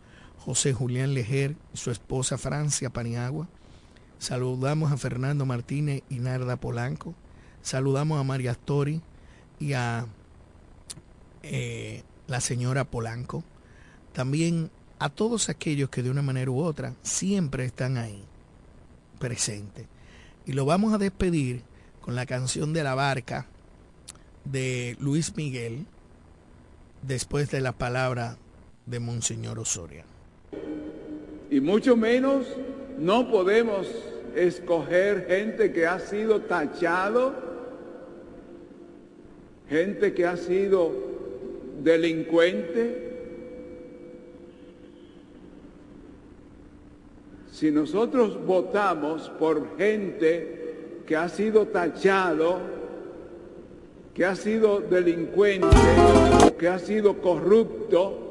José 0.49 0.73
Julián 0.73 1.13
Lejer 1.13 1.55
y 1.75 1.77
su 1.77 1.91
esposa 1.91 2.39
Francia 2.39 2.89
Paniagua. 2.89 3.47
Saludamos 4.17 4.91
a 4.91 4.97
Fernando 4.97 5.45
Martínez 5.45 6.01
y 6.09 6.17
Narda 6.17 6.55
Polanco. 6.55 7.13
Saludamos 7.61 8.19
a 8.19 8.23
María 8.23 8.49
Astori 8.49 8.99
y 9.59 9.73
a 9.73 10.07
eh, 11.43 12.01
la 12.25 12.41
señora 12.41 12.85
Polanco. 12.85 13.43
También 14.11 14.71
a 14.97 15.09
todos 15.09 15.49
aquellos 15.49 15.91
que 15.91 16.01
de 16.01 16.09
una 16.09 16.23
manera 16.23 16.49
u 16.49 16.59
otra 16.59 16.95
siempre 17.03 17.65
están 17.65 17.97
ahí, 17.97 18.23
presentes. 19.19 19.85
Y 20.47 20.53
lo 20.53 20.65
vamos 20.65 20.95
a 20.95 20.97
despedir 20.97 21.61
con 22.01 22.15
la 22.15 22.25
canción 22.25 22.73
de 22.73 22.83
la 22.83 22.95
barca 22.95 23.45
de 24.45 24.97
Luis 24.99 25.35
Miguel, 25.35 25.85
después 27.03 27.51
de 27.51 27.61
la 27.61 27.73
palabra 27.73 28.39
de 28.87 28.99
Monseñor 28.99 29.59
Osoria. 29.59 30.05
Y 31.51 31.59
mucho 31.61 31.95
menos 31.97 32.45
no 32.99 33.29
podemos 33.31 33.87
escoger 34.35 35.25
gente 35.27 35.71
que 35.71 35.87
ha 35.87 35.99
sido 35.99 36.41
tachado, 36.41 37.33
gente 39.67 40.13
que 40.13 40.25
ha 40.25 40.37
sido 40.37 40.91
delincuente. 41.81 43.07
Si 47.51 47.71
nosotros 47.71 48.45
votamos 48.45 49.29
por 49.39 49.75
gente 49.77 51.01
que 51.07 51.15
ha 51.15 51.27
sido 51.29 51.65
tachado, 51.67 52.59
que 54.13 54.23
ha 54.23 54.35
sido 54.35 54.81
delincuente, 54.81 55.67
que 56.59 56.67
ha 56.67 56.77
sido 56.77 57.15
corrupto, 57.21 58.27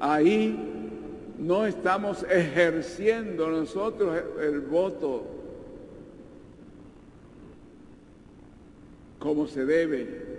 ahí 0.00 0.69
no 1.40 1.64
estamos 1.64 2.22
ejerciendo 2.24 3.48
nosotros 3.48 4.22
el, 4.42 4.60
voto 4.60 5.24
como 9.18 9.46
se 9.46 9.64
debe. 9.64 10.29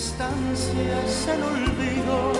Distancia 0.00 1.04
es 1.04 1.28
el 1.28 1.42
olvido, 1.42 2.39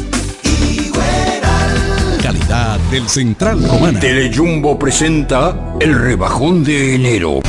Calidad 2.31 2.79
del 2.89 3.09
Central 3.09 3.61
Romana. 3.61 3.99
Telejumbo 3.99 4.79
presenta 4.79 5.75
el 5.81 5.93
rebajón 5.93 6.63
de 6.63 6.95
enero. 6.95 7.41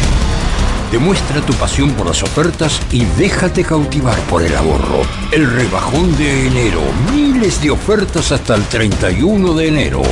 Demuestra 0.90 1.40
tu 1.40 1.52
pasión 1.52 1.92
por 1.92 2.08
las 2.08 2.20
ofertas 2.24 2.80
y 2.90 3.04
déjate 3.16 3.62
cautivar 3.62 4.18
por 4.22 4.42
el 4.42 4.56
ahorro. 4.56 5.02
El 5.30 5.48
rebajón 5.48 6.16
de 6.16 6.48
enero. 6.48 6.80
Miles 7.12 7.62
de 7.62 7.70
ofertas 7.70 8.32
hasta 8.32 8.56
el 8.56 8.64
31 8.64 9.54
de 9.54 9.68
enero. 9.68 10.02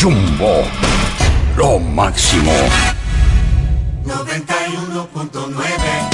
Jumbo. 0.00 0.62
Lo 1.56 1.80
máximo. 1.80 2.52
91.9 4.06 6.13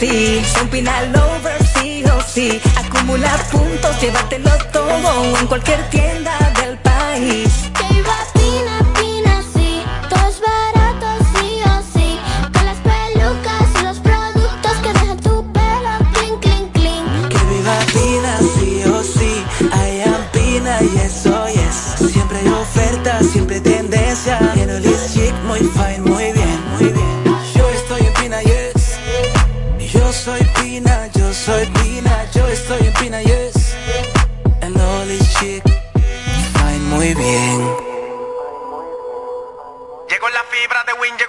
sí. 0.00 0.42
Son 0.54 0.68
Pina 0.68 1.02
lovers, 1.02 1.70
sí 1.74 2.02
o 2.04 2.20
sí. 2.22 2.60
Acumula 2.76 3.36
puntos, 3.52 4.00
llévatelo 4.00 4.50
todo 4.72 5.38
en 5.38 5.46
cualquier 5.46 5.88
tienda 5.90 6.52
del 6.60 6.78
país. 6.78 7.70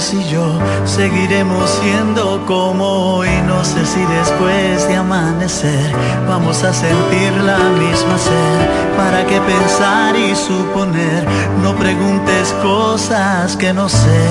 Si 0.00 0.22
yo 0.28 0.44
seguiremos 0.84 1.70
siendo 1.82 2.44
como 2.46 3.16
hoy. 3.16 3.28
No 3.46 3.64
sé 3.64 3.84
si 3.86 4.00
después 4.00 4.86
de 4.88 4.96
amanecer 4.96 5.92
vamos 6.28 6.62
a 6.64 6.72
sentir 6.72 7.32
la 7.42 7.58
misma 7.58 8.18
sed. 8.18 8.96
¿Para 8.96 9.26
qué 9.26 9.40
pensar 9.40 10.16
y 10.16 10.34
suponer? 10.34 11.26
No 11.62 11.74
preguntes 11.76 12.54
cosas 12.62 13.56
que 13.56 13.72
no 13.72 13.88
sé. 13.88 14.24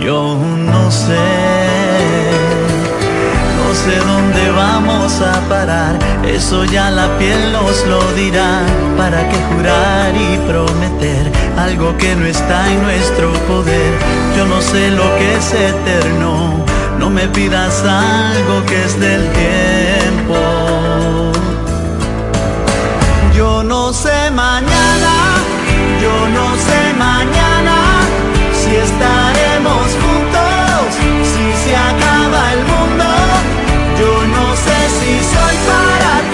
Yo 0.00 0.36
no 0.36 0.90
sé. 0.90 1.54
No 3.58 3.74
sé 3.74 3.96
dónde 3.98 4.50
vamos 4.50 5.20
a 5.20 5.40
parar, 5.48 5.98
eso 6.26 6.64
ya 6.64 6.90
la 6.90 7.08
piel 7.18 7.52
nos 7.52 7.86
lo 7.86 8.00
dirá. 8.12 8.60
¿Para 8.96 9.28
qué 9.28 9.36
jurar 9.50 10.14
y 10.14 10.38
prometer 10.46 11.33
algo 11.58 11.96
que 11.96 12.14
no 12.16 12.26
está 12.26 12.72
en 12.72 12.82
nuestro 12.82 13.32
poder? 13.48 13.92
Yo 14.36 14.46
no 14.46 14.60
sé 14.60 14.90
lo 14.90 15.04
que 15.18 15.36
es 15.36 15.52
eterno, 15.52 16.64
no 16.98 17.10
me 17.10 17.28
pidas 17.28 17.82
algo 17.84 18.64
que 18.66 18.84
es 18.84 18.98
del 18.98 19.22
tiempo. 19.32 20.34
Yo 23.36 23.62
no 23.62 23.92
sé 23.92 24.30
mañana, 24.30 25.14
yo 26.02 26.28
no 26.28 26.56
sé 26.56 26.94
mañana 26.98 27.76
si 28.60 28.76
estaremos 28.76 29.86
juntos, 30.02 30.94
si 31.32 31.46
se 31.64 31.76
acaba 31.76 32.52
el 32.52 32.62
mundo. 32.72 33.04
Yo 33.98 34.12
no 34.26 34.56
sé 34.56 34.78
si 34.98 35.12
soy 35.32 35.56
para 35.70 36.12
ti, 36.32 36.33